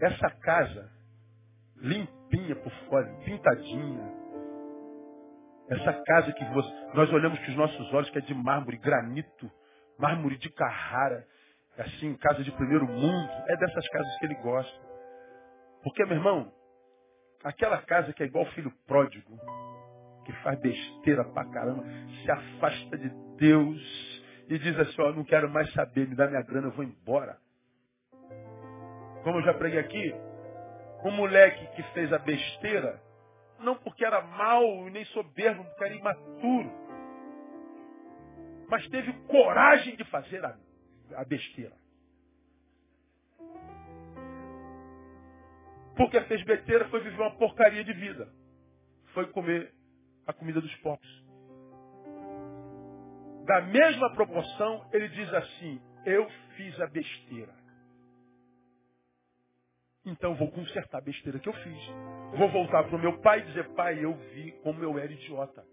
[0.00, 0.90] Essa casa,
[1.76, 4.12] limpinha por fora, pintadinha.
[5.70, 6.44] Essa casa que
[6.94, 9.50] nós olhamos com os nossos olhos, que é de mármore, granito,
[9.98, 11.26] mármore de Carrara,
[11.78, 13.30] assim, casa de primeiro mundo.
[13.48, 14.86] É dessas casas que ele gosta.
[15.82, 16.52] Porque, meu irmão,
[17.42, 19.38] aquela casa que é igual filho pródigo,
[20.26, 21.84] que faz besteira pra caramba,
[22.22, 23.08] se afasta de
[23.38, 26.84] Deus e diz assim, ó, não quero mais saber, me dá minha grana, eu vou
[26.84, 27.38] embora.
[29.22, 30.14] Como eu já preguei aqui,
[31.04, 33.00] um moleque que fez a besteira,
[33.60, 36.72] não porque era mau nem soberbo, porque era imaturo,
[38.68, 40.56] mas teve coragem de fazer a,
[41.14, 41.76] a besteira.
[45.96, 48.28] Porque fez besteira foi viver uma porcaria de vida.
[49.14, 49.72] Foi comer
[50.26, 51.10] a comida dos pobres.
[53.46, 57.54] Da mesma proporção, ele diz assim: Eu fiz a besteira.
[60.04, 61.90] Então vou consertar a besteira que eu fiz.
[62.36, 65.64] Vou voltar para o meu pai e dizer: Pai, eu vi como eu era idiota.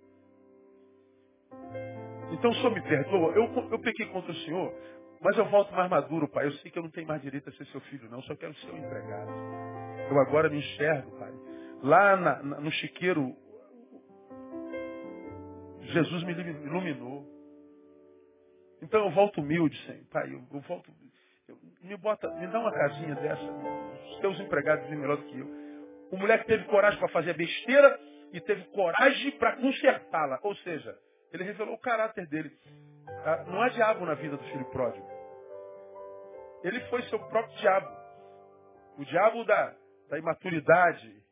[2.32, 3.34] Então o senhor me perdoa.
[3.34, 4.74] Eu, eu pequei contra o senhor,
[5.22, 6.46] mas eu volto mais maduro, pai.
[6.46, 8.22] Eu sei que eu não tenho mais direito a ser seu filho, não.
[8.24, 9.32] Só quero ser o empregado.
[10.10, 11.32] Eu agora me enxergo, pai.
[11.84, 13.36] Lá na, na, no chiqueiro,
[15.94, 17.26] Jesus me iluminou.
[18.82, 20.04] Então eu volto humilde, Senhor.
[20.12, 20.92] Pai, eu, eu volto.
[21.48, 23.42] Eu, me bota, me dá uma casinha dessa.
[23.42, 25.48] Os teus empregados vêm melhor do que eu.
[26.12, 28.00] O moleque teve coragem para fazer a besteira
[28.32, 30.40] e teve coragem para consertá-la.
[30.44, 30.98] Ou seja,
[31.32, 32.52] ele revelou o caráter dele.
[33.26, 35.08] Ah, não há diabo na vida do filho pródigo.
[36.64, 37.88] Ele foi seu próprio diabo.
[38.98, 39.76] O diabo da,
[40.10, 41.24] da imaturidade.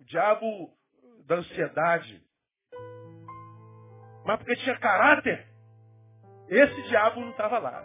[0.00, 0.72] O diabo
[1.26, 2.23] da ansiedade.
[4.24, 5.46] Mas porque tinha caráter,
[6.48, 7.84] esse diabo não estava lá.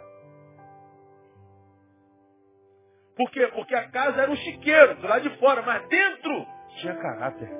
[3.16, 3.46] Por quê?
[3.48, 6.46] Porque a casa era um chiqueiro, do lado de fora, mas dentro
[6.80, 7.50] tinha caráter.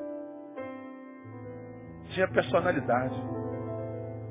[2.14, 3.14] Tinha personalidade.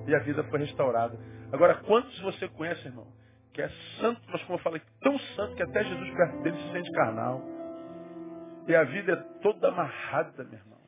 [0.08, 1.20] E a vida foi restaurada.
[1.52, 3.08] Agora, quantos você conhece, irmão?
[3.54, 3.70] Que é
[4.00, 7.42] santo, mas como eu falei, tão santo que até Jesus perto dele se sente carnal.
[8.68, 10.80] E a vida é toda amarrada, meu irmão.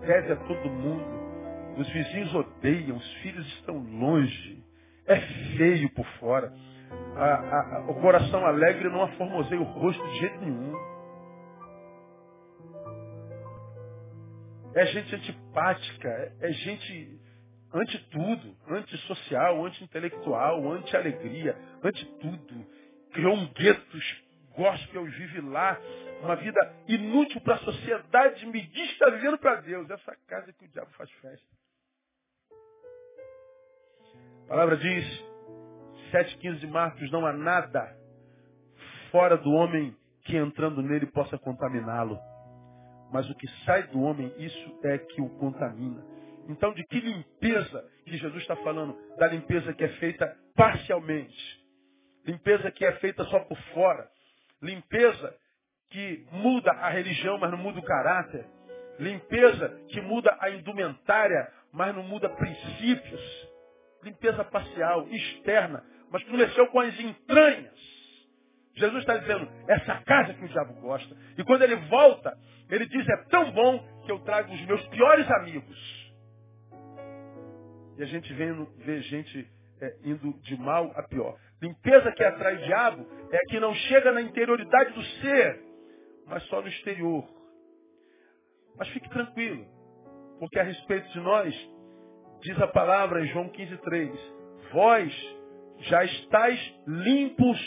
[0.00, 1.25] Deve a todo mundo.
[1.76, 4.64] Os vizinhos odeiam, os filhos estão longe.
[5.06, 5.20] É
[5.56, 6.52] feio por fora.
[7.16, 10.74] A, a, a, o coração alegre não aformoseia o rosto de jeito nenhum.
[14.74, 17.20] É gente antipática, é, gente
[17.72, 22.66] ante tudo, antissocial, anti-intelectual, anti-alegria, ante tudo.
[23.12, 23.98] Criou um gueto
[24.56, 25.78] gospel vive lá
[26.22, 29.88] uma vida inútil para a sociedade, me diz que está vivendo para Deus.
[29.90, 31.55] Essa casa que o diabo faz festa.
[34.46, 35.04] A palavra diz,
[36.12, 37.96] 7,15 de Marcos, não há nada
[39.10, 39.92] fora do homem
[40.22, 42.16] que entrando nele possa contaminá-lo.
[43.12, 46.00] Mas o que sai do homem, isso é que o contamina.
[46.48, 48.96] Então, de que limpeza que Jesus está falando?
[49.18, 51.60] Da limpeza que é feita parcialmente.
[52.24, 54.08] Limpeza que é feita só por fora.
[54.62, 55.36] Limpeza
[55.90, 58.46] que muda a religião, mas não muda o caráter.
[59.00, 63.45] Limpeza que muda a indumentária, mas não muda princípios
[64.06, 67.96] limpeza parcial, externa, mas que mexeu com as entranhas.
[68.74, 71.16] Jesus está dizendo, essa casa que o diabo gosta.
[71.36, 72.36] E quando ele volta,
[72.70, 76.12] ele diz, é tão bom que eu trago os meus piores amigos.
[77.98, 79.50] E a gente vê, vê gente
[79.80, 81.38] é, indo de mal a pior.
[81.60, 85.62] Limpeza que atrai diabo é que não chega na interioridade do ser,
[86.26, 87.26] mas só no exterior.
[88.76, 89.66] Mas fique tranquilo,
[90.38, 91.70] porque a respeito de nós,
[92.42, 94.10] Diz a palavra em João 15,3:
[94.72, 95.36] Vós
[95.80, 97.58] já estáis limpos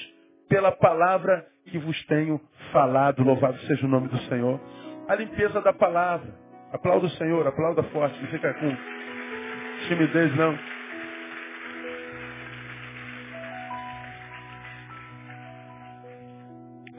[0.47, 2.39] pela palavra que vos tenho
[2.71, 3.23] falado.
[3.23, 4.59] Louvado seja o nome do Senhor.
[5.07, 6.33] A limpeza da palavra.
[6.71, 8.77] Aplauda o Senhor, aplauda forte, não fica com
[9.87, 10.57] timidez não.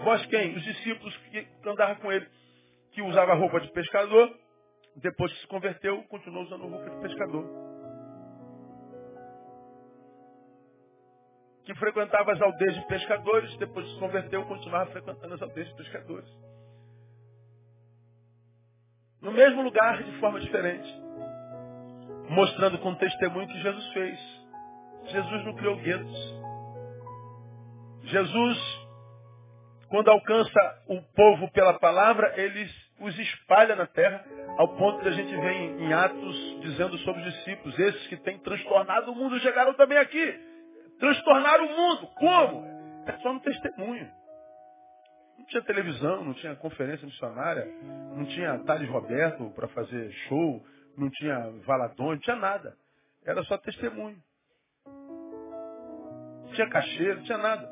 [0.02, 0.56] Vós quem?
[0.56, 2.26] Os discípulos que andavam com ele,
[2.92, 4.34] que usava roupa de pescador,
[4.97, 7.45] depois que se converteu, continuou usando roupa de pescador.
[11.64, 15.76] Que frequentava as aldeias de pescadores, depois que se converteu, continuava frequentando as aldeias de
[15.76, 16.28] pescadores.
[19.20, 20.88] No mesmo lugar, de forma diferente.
[22.30, 24.18] Mostrando com testemunho que Jesus fez.
[25.07, 26.41] Jesus não criou guetos.
[28.05, 28.59] Jesus,
[29.88, 32.70] quando alcança o povo pela palavra, eles
[33.01, 34.24] os espalha na terra,
[34.61, 38.38] ao ponto de a gente ver em, Atos dizendo sobre os discípulos, esses que têm
[38.40, 40.38] transtornado o mundo, chegaram também aqui.
[40.98, 42.06] Transtornaram o mundo.
[42.08, 42.66] Como?
[43.06, 44.06] É só no testemunho.
[45.38, 47.66] Não tinha televisão, não tinha conferência missionária,
[48.14, 50.62] não tinha Thales Roberto para fazer show,
[50.94, 52.76] não tinha Valadão, não tinha nada.
[53.24, 54.18] Era só testemunho.
[56.44, 57.66] não tinha cachê, não tinha nada.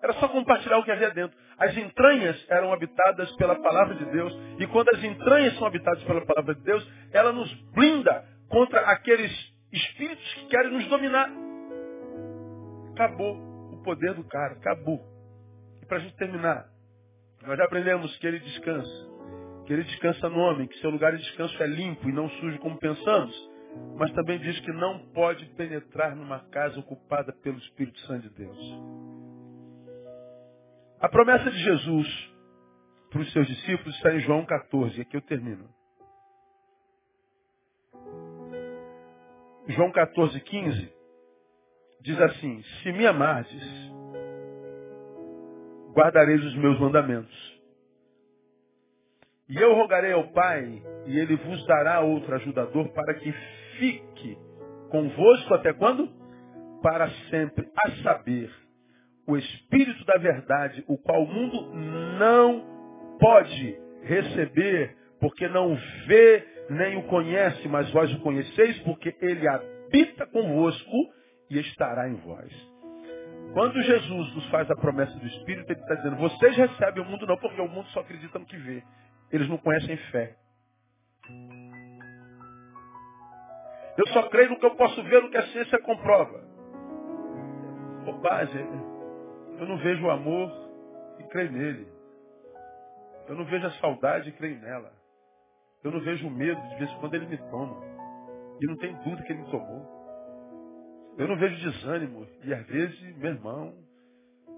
[0.00, 1.36] Era só compartilhar o que havia dentro.
[1.60, 4.34] As entranhas eram habitadas pela palavra de Deus.
[4.58, 9.30] E quando as entranhas são habitadas pela palavra de Deus, ela nos blinda contra aqueles
[9.70, 11.30] espíritos que querem nos dominar.
[12.92, 13.36] Acabou
[13.72, 14.54] o poder do cara.
[14.54, 15.04] Acabou.
[15.82, 16.64] E para a gente terminar,
[17.46, 19.10] nós já aprendemos que ele descansa.
[19.66, 22.58] Que ele descansa no homem, que seu lugar de descanso é limpo e não sujo
[22.60, 23.50] como pensamos.
[23.98, 29.09] Mas também diz que não pode penetrar numa casa ocupada pelo Espírito Santo de Deus.
[31.00, 32.30] A promessa de Jesus
[33.08, 35.66] para os seus discípulos está em João 14, aqui eu termino.
[39.68, 40.92] João 14, 15
[42.02, 43.62] diz assim: Se me amardes,
[45.92, 47.60] guardareis os meus mandamentos.
[49.48, 53.32] E eu rogarei ao Pai, e ele vos dará outro ajudador para que
[53.78, 54.38] fique
[54.90, 56.08] convosco até quando?
[56.82, 58.50] Para sempre, a saber,
[59.26, 61.72] o Espírito da Verdade, o qual o mundo
[62.18, 62.64] não
[63.18, 70.26] pode receber, porque não vê nem o conhece, mas vós o conheceis, porque ele habita
[70.26, 70.96] convosco
[71.50, 72.70] e estará em vós.
[73.52, 77.26] Quando Jesus nos faz a promessa do Espírito, ele está dizendo, vocês recebem o mundo
[77.26, 78.82] não, porque o mundo só acredita no que vê.
[79.32, 80.36] Eles não conhecem fé.
[83.98, 86.40] Eu só creio no que eu posso ver, no que a ciência comprova.
[88.04, 88.89] Bobagem.
[89.60, 90.50] Eu não vejo o amor
[91.18, 91.86] e creio nele.
[93.28, 94.90] Eu não vejo a saudade e creio nela.
[95.84, 97.76] Eu não vejo o medo, de vez em quando ele me toma.
[98.58, 99.86] E não tem dúvida que ele me tomou.
[101.18, 102.26] Eu não vejo desânimo.
[102.42, 103.74] E às vezes, meu irmão,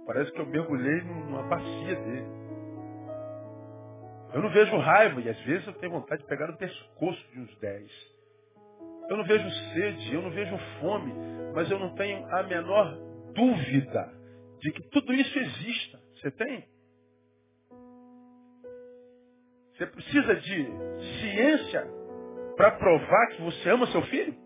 [0.07, 2.43] parece que eu mergulhei numa bacia dele.
[4.35, 7.41] Eu não vejo raiva, e às vezes eu tenho vontade de pegar no pescoço de
[7.41, 7.91] uns dez.
[9.11, 11.13] Eu não vejo sede, eu não vejo fome,
[11.53, 12.97] mas eu não tenho a menor
[13.35, 14.22] dúvida
[14.63, 16.01] de que tudo isso exista.
[16.15, 16.69] Você tem?
[19.73, 20.67] Você precisa de
[21.21, 21.85] ciência
[22.57, 24.37] para provar que você ama seu filho?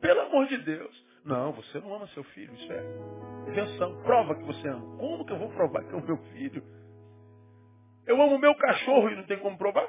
[0.00, 1.06] Pelo amor de Deus.
[1.24, 2.54] Não, você não ama seu filho.
[2.54, 4.00] Isso é invenção.
[4.02, 4.96] Prova que você ama.
[4.98, 6.62] Como que eu vou provar que é o meu filho?
[8.06, 9.88] Eu amo meu cachorro e não tem como provar?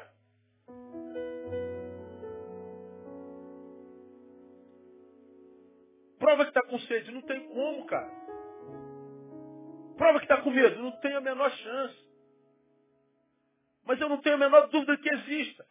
[6.18, 7.12] Prova que está com sede.
[7.12, 8.29] Não tem como, cara.
[9.98, 10.82] Prova que está com medo.
[10.82, 12.10] Não tem a menor chance.
[13.86, 15.66] Mas eu não tenho a menor dúvida que exista.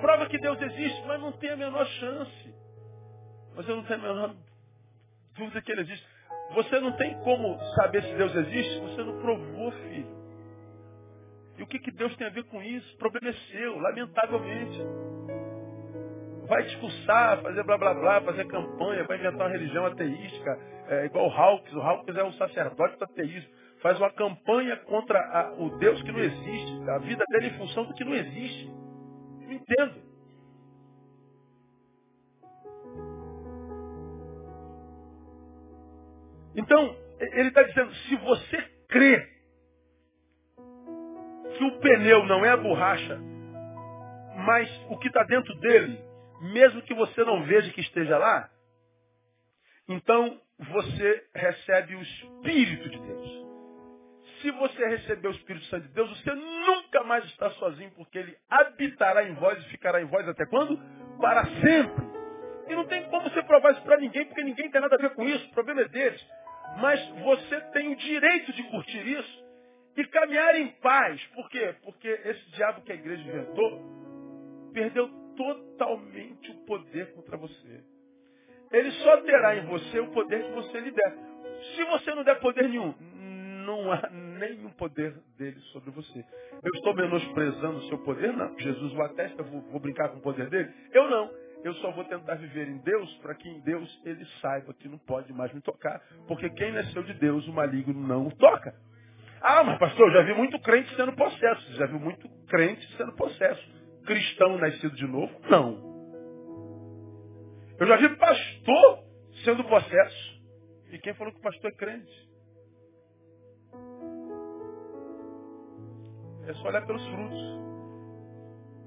[0.00, 2.54] Prova que Deus existe, mas não tem a menor chance.
[3.54, 4.34] Mas eu não tenho a menor
[5.36, 6.06] dúvida que Ele existe.
[6.54, 10.24] Você não tem como saber se Deus existe, você não provou, filho.
[11.56, 12.94] E o que, que Deus tem a ver com isso?
[12.94, 14.78] O problema é seu, lamentavelmente.
[16.48, 20.58] Vai discursar, fazer blá blá blá, fazer campanha, vai inventar uma religião ateística,
[20.88, 21.72] é, igual o Hawkes.
[21.74, 23.50] O Hawkes é um sacerdote do ateísmo.
[23.80, 27.84] Faz uma campanha contra a, o Deus que não existe, a vida dele em função
[27.84, 28.66] do que não existe.
[28.66, 30.02] Não entendo.
[36.56, 39.28] Então, ele está dizendo, se você crê
[41.58, 43.18] que o pneu não é a borracha,
[44.46, 46.00] mas o que está dentro dele,
[46.40, 48.50] mesmo que você não veja que esteja lá,
[49.88, 53.44] então você recebe o Espírito de Deus.
[54.40, 58.36] Se você receber o Espírito Santo de Deus, você nunca mais está sozinho, porque ele
[58.48, 60.78] habitará em vós e ficará em vós até quando?
[61.18, 62.04] Para sempre.
[62.68, 65.14] E não tem como você provar isso para ninguém, porque ninguém tem nada a ver
[65.14, 66.24] com isso, o problema é deles.
[66.78, 69.44] Mas você tem o direito de curtir isso
[69.96, 71.22] e caminhar em paz.
[71.28, 71.74] Por quê?
[71.82, 73.94] Porque esse diabo que a igreja inventou
[74.72, 77.84] perdeu totalmente o poder contra você.
[78.74, 81.14] Ele só terá em você o poder que você lhe der.
[81.76, 82.92] Se você não der poder nenhum,
[83.64, 86.24] não há nenhum poder dele sobre você.
[86.62, 88.32] Eu estou menosprezando o seu poder?
[88.32, 88.58] Não.
[88.58, 90.72] Jesus o atesta, vou, vou brincar com o poder dele?
[90.92, 91.30] Eu não.
[91.62, 94.98] Eu só vou tentar viver em Deus para que em Deus ele saiba que não
[94.98, 96.02] pode mais me tocar.
[96.26, 98.74] Porque quem nasceu de Deus, o maligno não o toca.
[99.40, 101.72] Ah, mas pastor, eu já vi muito crente sendo possesso.
[101.74, 103.64] Já vi muito crente sendo possesso.
[104.04, 105.32] Cristão nascido de novo?
[105.48, 105.93] Não.
[107.78, 109.04] Eu já vi pastor
[109.44, 110.34] sendo possesso.
[110.90, 112.28] E quem falou que o pastor é crente?
[116.46, 117.54] É só olhar pelos frutos.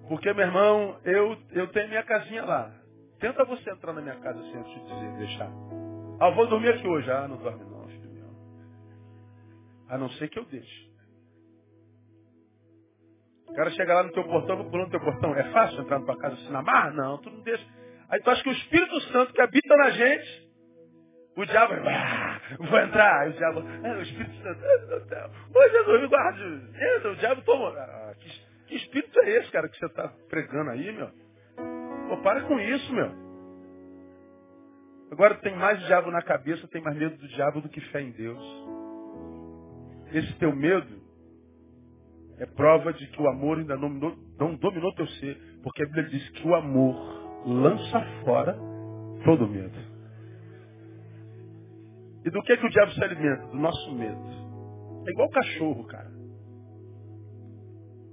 [0.07, 2.71] Porque, meu irmão, eu, eu tenho minha casinha lá.
[3.19, 5.51] Tenta você entrar na minha casa sem eu te dizer, deixar.
[6.19, 7.11] Ah, vou dormir aqui hoje.
[7.11, 7.77] Ah, não dorme não.
[9.89, 10.87] A não ser que eu deixe.
[13.47, 15.33] O cara chega lá no teu portão, vou pular no teu portão.
[15.33, 16.93] É fácil entrar na tua casa assim na mar?
[16.93, 17.65] Não, tu não deixa.
[18.09, 20.47] Aí tu acha que o Espírito Santo que habita na gente
[21.37, 23.21] O diabo ah, vou entrar.
[23.21, 24.59] Aí o diabo, ah, o Espírito Santo,
[25.53, 26.43] ô Jesus, me guarde.
[27.07, 27.69] O diabo toma.
[27.77, 28.29] Ah, que,
[28.67, 31.09] que espírito é esse, cara, que você está pregando aí, meu?
[32.09, 33.27] Pô, para com isso, meu.
[35.11, 38.11] Agora tem mais diabo na cabeça, tem mais medo do diabo do que fé em
[38.11, 38.43] Deus.
[40.11, 41.01] Esse teu medo
[42.39, 45.37] é prova de que o amor ainda não, não dominou teu ser.
[45.63, 47.16] Porque a Bíblia diz que o amor
[47.47, 48.57] lança fora
[49.23, 49.77] todo medo.
[52.25, 53.47] E do que, que o diabo se alimenta?
[53.47, 54.21] Do nosso medo.
[55.07, 56.11] É igual cachorro, cara.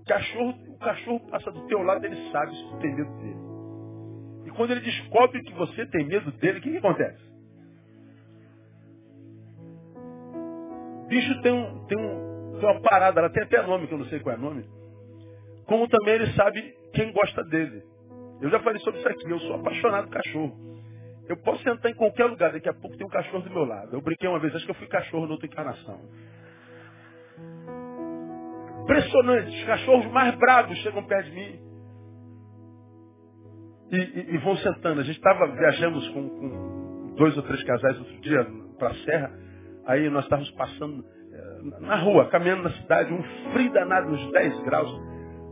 [0.07, 3.45] Cachorro, o cachorro passa do teu lado, ele sabe se tu tem medo dele
[4.55, 7.35] quando ele descobre que você tem medo dele, o que, que acontece?
[11.09, 14.07] Bicho tem, um, tem, um, tem uma parada, ela tem até nome, que eu não
[14.07, 14.65] sei qual é o nome.
[15.67, 16.63] Como também ele sabe
[16.95, 17.83] quem gosta dele.
[18.45, 20.55] Eu já falei sobre isso aqui, eu sou apaixonado por cachorro.
[21.27, 23.97] Eu posso sentar em qualquer lugar, daqui a pouco tem um cachorro do meu lado.
[23.97, 25.99] Eu brinquei uma vez, acho que eu fui cachorro na outra encarnação.
[28.83, 31.59] Impressionante, os cachorros mais bravos chegam perto de mim
[33.91, 35.01] e, e, e vão sentando.
[35.01, 38.47] A gente estava, viajamos com, com, dois ou três casais outro dia
[38.79, 39.33] para a serra,
[39.87, 43.23] aí nós estávamos passando eh, na rua, caminhando na cidade, um
[43.55, 45.01] frio danado, uns 10 graus.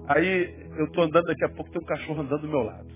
[0.09, 2.89] Aí eu estou andando, daqui a pouco tem um cachorro andando do meu lado.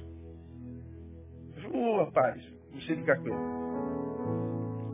[1.72, 3.66] Ô oh, rapaz, não sei ficar com ele.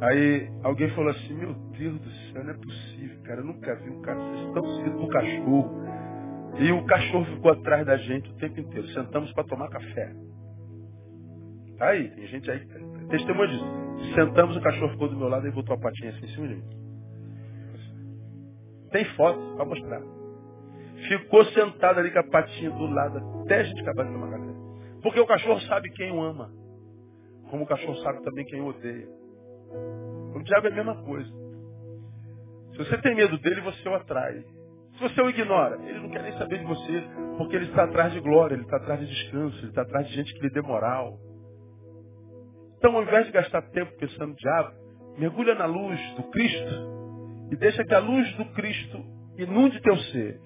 [0.03, 3.91] Aí alguém falou assim, meu Deus do céu, não é possível, cara, eu nunca vi
[3.91, 5.83] um cara, estão seguindo pro cachorro.
[6.59, 8.87] E o cachorro ficou atrás da gente o tempo inteiro.
[8.89, 10.13] Sentamos para tomar café.
[11.79, 12.67] Tá aí, tem gente aí
[13.09, 13.65] testemunha disso.
[14.15, 16.55] Sentamos, o cachorro ficou do meu lado e botou a patinha assim em cima de
[16.57, 16.65] mim.
[18.91, 20.22] Tem foto para mostrar.
[21.19, 24.53] Ficou sentado ali com a patinha do lado até a gente acabar de tomar café.
[25.03, 26.51] Porque o cachorro sabe quem o ama.
[27.51, 29.07] Como o cachorro sabe também quem o odeia.
[30.35, 31.31] O diabo é a mesma coisa.
[32.73, 34.43] Se você tem medo dele, você o atrai.
[34.95, 37.05] Se você o ignora, ele não quer nem saber de você,
[37.37, 40.15] porque ele está atrás de glória, ele está atrás de descanso, ele está atrás de
[40.15, 41.19] gente que lhe dê moral.
[42.79, 44.73] Então, ao invés de gastar tempo pensando no diabo,
[45.19, 49.05] mergulha na luz do Cristo e deixa que a luz do Cristo
[49.37, 50.41] inunde teu ser.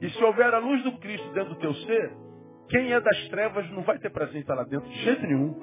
[0.00, 2.12] E se houver a luz do Cristo dentro do teu ser,
[2.68, 5.54] quem é das trevas não vai ter prazer em estar lá dentro de jeito nenhum.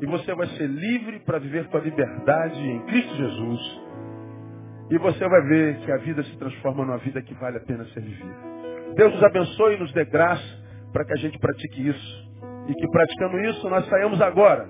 [0.00, 3.82] E você vai ser livre para viver com a liberdade em Cristo Jesus.
[4.90, 7.84] E você vai ver que a vida se transforma numa vida que vale a pena
[7.86, 8.36] ser vivida.
[8.96, 12.28] Deus nos abençoe e nos dê graça para que a gente pratique isso.
[12.68, 14.68] E que praticando isso, nós saímos agora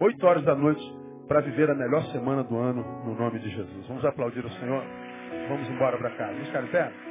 [0.00, 0.82] 8 horas da noite,
[1.28, 3.86] para viver a melhor semana do ano, no nome de Jesus.
[3.86, 4.82] Vamos aplaudir o Senhor.
[5.48, 6.32] Vamos embora para casa.
[6.32, 7.09] Vamos ficar em pé?